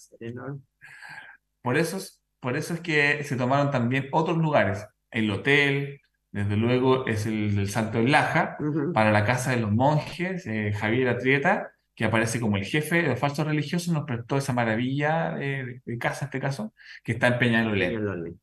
[1.61, 4.87] Por eso, es- por eso es que se tomaron también otros lugares.
[5.11, 6.01] El hotel,
[6.33, 8.57] desde luego, es el del Salto del Laja,
[8.95, 13.09] para la casa de los monjes, eh, Javier Atrieta, que aparece como el jefe de
[13.09, 16.73] los falsos religiosos, nos prestó esa maravilla eh, de casa, en este caso,
[17.05, 18.41] que está en Peñalolén.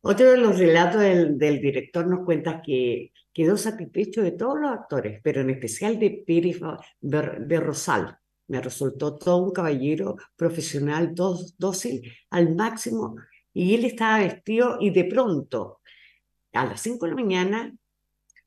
[0.00, 4.70] Otro de los relatos del, del director nos cuenta que quedó satisfecho de todos los
[4.70, 6.60] actores, pero en especial de Pérez
[7.00, 8.16] Ber- Berrosal.
[8.48, 13.14] Me resultó todo un caballero profesional, todo dócil al máximo,
[13.52, 15.80] y él estaba vestido y de pronto,
[16.52, 17.72] a las 5 de la mañana,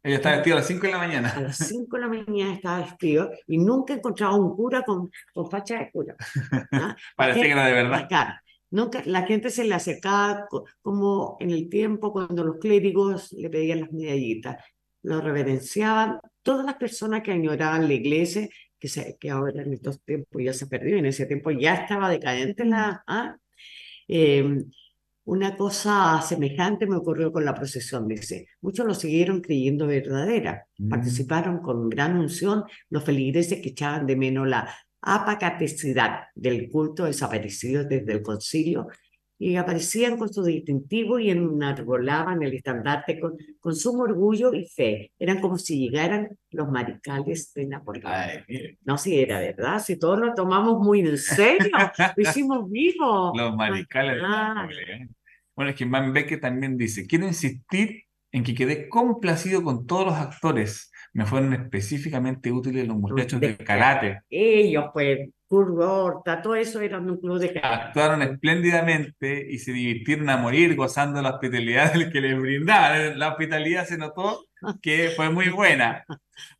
[0.03, 1.39] Ella está vestida a las 5 de la a mañana.
[1.39, 5.79] las 5 de la mañana estaba vestido y nunca encontraba un cura con, con facha
[5.79, 6.15] de cura.
[6.73, 6.95] ¿ah?
[7.15, 8.07] Parecía que era de verdad.
[8.09, 8.33] Claro,
[8.71, 13.49] nunca, la gente se le acercaba co- como en el tiempo cuando los clérigos le
[13.49, 14.57] pedían las medallitas,
[15.03, 16.19] lo reverenciaban.
[16.41, 18.49] Todas las personas que añoraban la iglesia,
[18.79, 22.09] que, se, que ahora en estos tiempos ya se perdió, en ese tiempo ya estaba
[22.09, 23.03] decadente la...
[23.07, 23.37] ¿ah?
[24.07, 24.63] Eh,
[25.25, 28.47] una cosa semejante me ocurrió con la procesión, dice.
[28.59, 30.65] Muchos lo siguieron creyendo verdadera.
[30.89, 34.69] Participaron con gran unción los feligreses que echaban de menos la
[35.01, 38.87] apacatecidad del culto desaparecido desde el concilio
[39.43, 45.11] y aparecían con su distintivo y enarbolaban el estandarte con, con sumo orgullo y fe.
[45.19, 48.13] Eran como si llegaran los maricales de Napoleón.
[48.85, 51.71] No, si era verdad, si todos lo tomamos muy en serio,
[52.15, 53.33] lo hicimos vivo.
[53.35, 54.53] Los maricales de Ah.
[54.55, 55.15] Napoleón.
[55.55, 60.15] Bueno, es que Van también dice, quiero insistir en que quedé complacido con todos los
[60.15, 60.89] actores.
[61.11, 64.21] Me fueron específicamente útiles los muchachos de karate.
[64.29, 67.83] Ellos, pues, Kurt todo eso era un club de karate.
[67.85, 73.19] Actuaron espléndidamente y se divirtieron a morir gozando la hospitalidad del que les brindaban.
[73.19, 74.45] La hospitalidad se notó
[74.81, 76.05] que fue muy buena.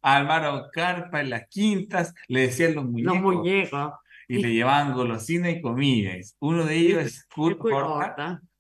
[0.03, 3.13] Armaron carpa en las quintas, le decían los muñecos.
[3.15, 3.93] Los muñecos.
[4.27, 6.35] Y le llevaban golosina y comidas.
[6.39, 7.61] Uno de ellos es Kurt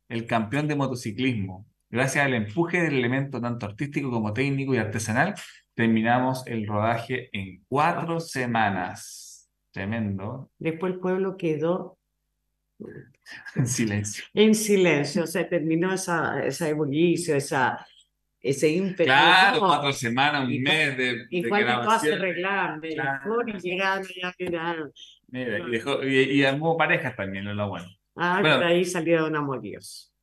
[0.09, 1.67] el campeón de motociclismo.
[1.91, 5.35] Gracias al empuje del elemento tanto artístico como técnico y artesanal,
[5.75, 9.22] terminamos el rodaje en cuatro semanas.
[9.73, 10.49] Tremendo.
[10.59, 11.97] Después el pueblo quedó
[13.55, 14.23] En silencio.
[14.33, 17.85] en silencio, se terminó esa, esa ebullicio, esa,
[18.39, 19.05] ese ímpetu.
[19.05, 19.67] Claro, ¿no?
[19.67, 23.49] cuatro semanas, un Y mes de, Y de cualquier cosa se arreglaban, de la flor
[23.49, 24.91] y ya quedaron.
[25.27, 27.87] Mira, y, dejó- y, y armó parejas también, lo bueno.
[28.15, 28.57] Ah, Bueno.
[28.57, 30.13] por ahí salieron amoríos.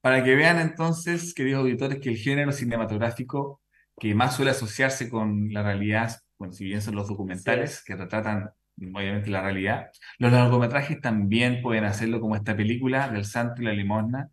[0.00, 3.60] Para que vean entonces, queridos auditores, que el género cinematográfico
[3.98, 8.50] que más suele asociarse con la realidad, bueno, si bien son los documentales que retratan
[8.94, 13.72] obviamente la realidad, los largometrajes también pueden hacerlo como esta película del Santo y la
[13.72, 14.30] Limosna.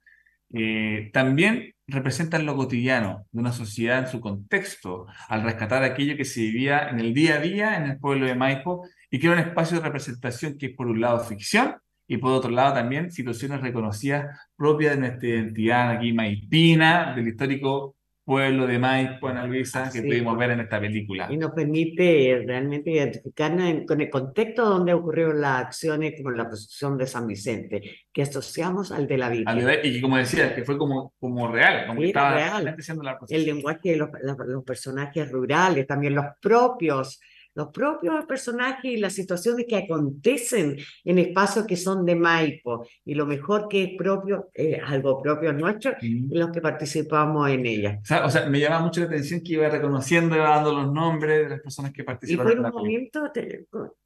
[0.54, 6.26] Eh, también representan lo cotidiano de una sociedad en su contexto, al rescatar aquello que
[6.26, 9.36] se vivía en el día a día en el pueblo de Maipo y que era
[9.36, 11.76] un espacio de representación que es por un lado ficción
[12.08, 17.97] y por otro lado también situaciones reconocidas propias de nuestra identidad aquí maipina, del histórico
[18.28, 21.30] pueblo de Maipo, Ana Luisa, que Sí, pudimos ver en esta película.
[21.32, 26.46] Y nos permite realmente identificarnos en- con el contexto donde ocurrieron las acciones como la
[26.46, 30.78] procesión de San Vicente, que asociamos al de la de- Y como decía, que fue
[30.78, 32.66] como, como real, como Sí, estaba real.
[32.66, 37.22] la el lenguaje de los, los personajes rurales, también los propios,
[37.58, 43.16] los propios personajes y las situaciones que acontecen en espacios que son de Maipo, y
[43.16, 44.50] lo mejor que es propio,
[44.86, 47.98] algo propio nuestro, y los que participamos en ella.
[48.00, 50.94] O sea, o sea, me llama mucho la atención que iba reconociendo, iba dando los
[50.94, 53.24] nombres de las personas que Y participaron fue en un momento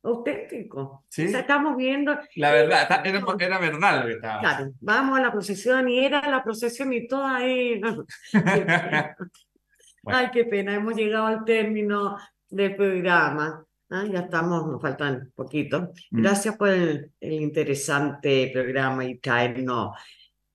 [0.03, 1.03] auténtico.
[1.09, 1.25] Sí.
[1.25, 4.39] O sea, estamos viendo, La verdad, está- era, era verdad lo que estaba.
[4.39, 7.81] claro, vamos a la procesión y era la procesión y toda ahí.
[10.05, 12.17] Ay, qué pena, hemos llegado al término
[12.51, 13.65] del programa.
[13.89, 15.91] Ah, ya estamos, nos faltan poquito.
[16.11, 16.21] Mm.
[16.21, 19.95] Gracias por el, el interesante programa y traernos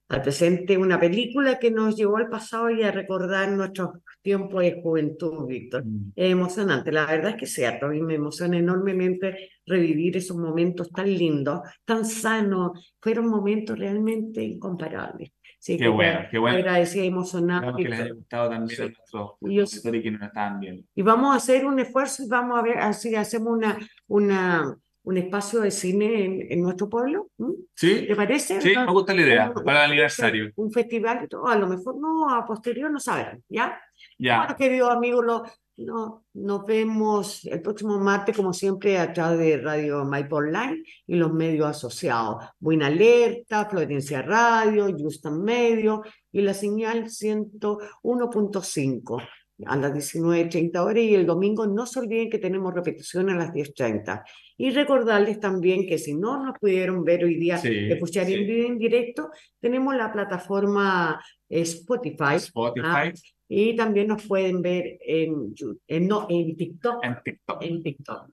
[0.09, 3.89] al presente una película que nos llevó al pasado y a recordar nuestros
[4.21, 5.85] tiempos de juventud, Víctor.
[5.85, 6.13] Mm.
[6.15, 10.37] Es emocionante, la verdad es que es cierto, a mí me emociona enormemente revivir esos
[10.37, 15.31] momentos tan lindos, tan sanos, fueron momentos realmente incomparables.
[15.67, 16.57] Así Qué que bueno, qué bueno.
[16.59, 17.75] Agradecida y emocionada.
[17.75, 18.81] Que les haya gustado también a Sí.
[18.83, 20.83] nuestros Y yo- auditores que nos viendo.
[20.95, 25.17] y vamos a hacer un esfuerzo y vamos a ver, así hacemos una, una, un
[25.17, 27.27] espacio de cine en, en nuestro pueblo.
[27.37, 27.49] ¿m?
[27.75, 28.05] ¿Sí?
[28.07, 28.61] ¿Te parece?
[28.61, 30.51] Sí, No- me gusta la idea, un- para el aniversario.
[30.55, 33.77] Un festival y todo, a lo mejor no, a posterior no saben, ¿ya?
[34.17, 34.37] Ya.
[34.39, 35.43] Bueno, queridos amigos, lo-
[35.77, 41.15] no, nos vemos el próximo martes, como siempre, a través de Radio Maipo Online y
[41.15, 42.43] los medios asociados.
[42.59, 46.01] Buena Alerta, Florencia Radio, Houston Medio
[46.31, 49.21] y la señal 101.5
[49.65, 53.51] a las 19.30 horas y el domingo no se olviden que tenemos repetición a las
[53.51, 54.23] 10.30.
[54.57, 58.35] Y recordarles también que si no nos pudieron ver hoy día, Sí, escuchar sí.
[58.35, 61.19] en vivo y en directo, tenemos la plataforma
[61.49, 62.35] eh, Spotify.
[62.35, 62.85] Spotify.
[62.85, 63.11] ah,
[63.49, 65.53] y también nos pueden ver en,
[65.87, 67.03] en, no, en TikTok.
[67.03, 67.61] En TikTok.
[67.63, 68.29] En TikTok.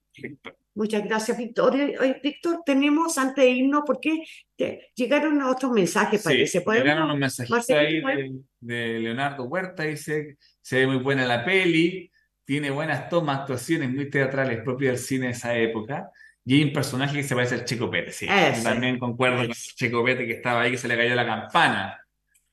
[0.77, 1.77] Muchas gracias, Víctor.
[2.21, 4.25] Víctor, tenemos antes de irnos, porque
[4.57, 6.63] te- llegaron otros mensajes, parece.
[6.63, 11.45] ¿Podemos- llegaron unos Marcelito, ahí de, de Leonardo Huerta, dice, se ve muy buena la
[11.45, 12.11] peli,
[12.45, 16.11] tiene buenas tomas, actuaciones muy teatrales propias del cine de esa época,
[16.45, 18.65] y hay un personaje que se parece al Checo Pérez, sí, Ese.
[18.65, 22.01] también concuerdo con el Checo Pérez que estaba ahí, que se le cayó la campana,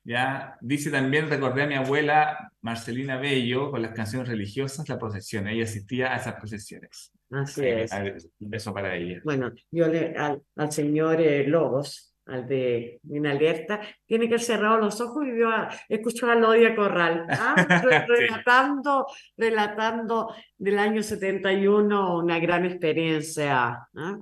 [0.04, 0.58] ¿ya?
[0.62, 5.64] Dice también, recordé a mi abuela Marcelina Bello, con las canciones religiosas, la procesión, ella
[5.64, 7.12] asistía a esas procesiones.
[7.32, 7.92] Así Eh, es.
[7.92, 9.22] ver, Un beso para ella.
[9.24, 14.42] Bueno, yo le, al, al señor eh, Lobos, al de Mina Alerta, tiene que haber
[14.46, 17.56] cerrado los ojos y a- escuchó a Lodia Corral, ¿ah?
[17.84, 18.14] Re- Sí.
[18.28, 23.88] relatando, relatando del año 71 una gran experiencia.
[23.96, 24.20] ¿ah?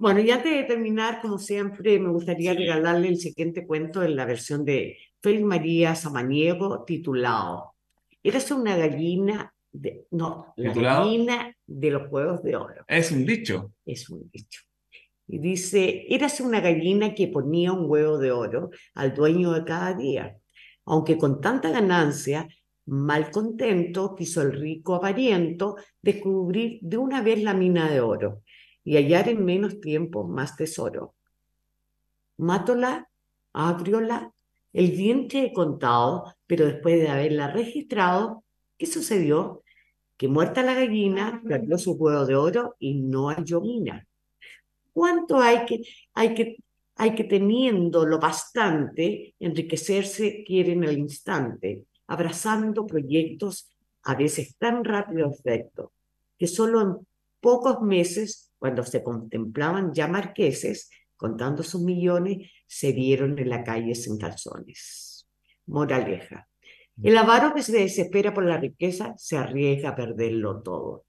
[0.00, 4.24] Bueno, y antes de terminar, como siempre, me gustaría regalarle el siguiente cuento en la
[4.24, 7.74] versión de Félix María Samaniego, titulado
[8.22, 11.04] Eres una gallina de, no, la ¿Titulado?
[11.04, 12.82] gallina de los huevos de oro.
[12.88, 13.74] Es un dicho.
[13.84, 14.62] Es un dicho.
[15.28, 19.92] Y dice, érase una gallina que ponía un huevo de oro al dueño de cada
[19.92, 20.38] día.
[20.86, 22.48] Aunque con tanta ganancia,
[22.86, 28.44] mal contento, quiso el rico avariento descubrir de una vez la mina de oro
[28.84, 31.14] y hallar en menos tiempo más tesoro.
[32.36, 33.08] Mátola,
[33.52, 34.32] abrióla,
[34.72, 38.44] el vientre he contado, pero después de haberla registrado,
[38.78, 39.62] ¿qué sucedió?
[40.16, 44.06] Que muerta la gallina, perdió su huevo de oro y no halló mina.
[44.92, 45.82] ¿Cuánto hay que,
[46.14, 46.56] hay que,
[46.96, 53.70] hay que teniendo lo bastante, enriquecerse quieren al instante, abrazando proyectos
[54.02, 55.92] a veces tan rápido efecto,
[56.38, 57.06] que solo en
[57.40, 63.94] pocos meses, cuando se contemplaban ya marqueses, contando sus millones, se vieron en la calle
[63.94, 65.26] sin calzones.
[65.66, 66.46] Moraleja.
[67.02, 71.06] El avaro que se desespera por la riqueza se arriesga a perderlo todo.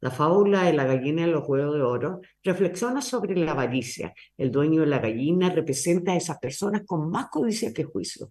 [0.00, 4.14] La fábula de la gallina de los huevos de oro reflexiona sobre la avaricia.
[4.38, 8.30] El dueño de la gallina representa a esas personas con más codicia que juicio.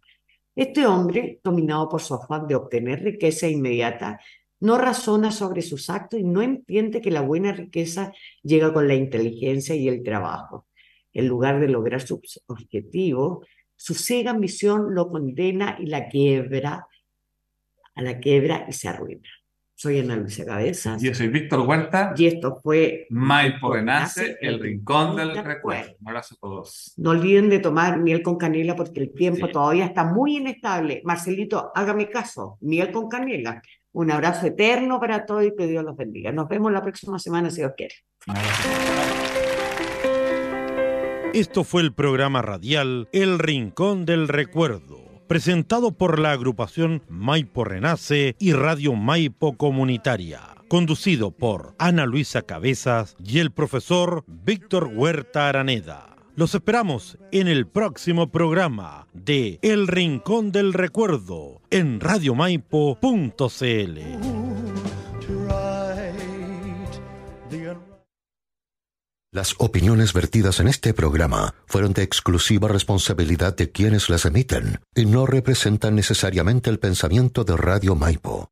[0.56, 4.20] Este hombre, dominado por su afán de obtener riqueza inmediata,
[4.60, 8.12] no razona sobre sus actos y no entiende que la buena riqueza
[8.43, 10.68] llega con la inteligencia y el trabajo.
[11.14, 13.45] En lugar de lograr su objetivo,
[13.76, 16.86] su ciega ambición lo condena y la quiebra,
[17.95, 19.30] a la quiebra y se arruina.
[19.74, 21.01] Soy Ana Luisa Cabezas.
[21.01, 22.14] Yo soy Víctor Huerta.
[22.18, 25.93] Y esto fue Maipo Renace, el rincón del recuerdo.
[26.01, 26.93] Un abrazo a todos.
[26.97, 31.01] No olviden de tomar miel con canela porque el tiempo todavía está muy inestable.
[31.05, 33.62] Marcelito, hágame caso, miel con canela.
[33.92, 36.32] Un abrazo eterno para todos y que Dios los bendiga.
[36.32, 37.96] Nos vemos la próxima semana si Dios quiere.
[41.34, 48.36] Esto fue el programa radial El Rincón del Recuerdo, presentado por la agrupación Maipo Renace
[48.40, 56.18] y Radio Maipo Comunitaria, conducido por Ana Luisa Cabezas y el profesor Víctor Huerta Araneda.
[56.40, 64.00] Los esperamos en el próximo programa de El Rincón del Recuerdo en radiomaipo.cl.
[69.34, 75.08] Las opiniones vertidas en este programa fueron de exclusiva responsabilidad de quienes las emiten y
[75.08, 78.50] no representan necesariamente el pensamiento de Radio Maipo.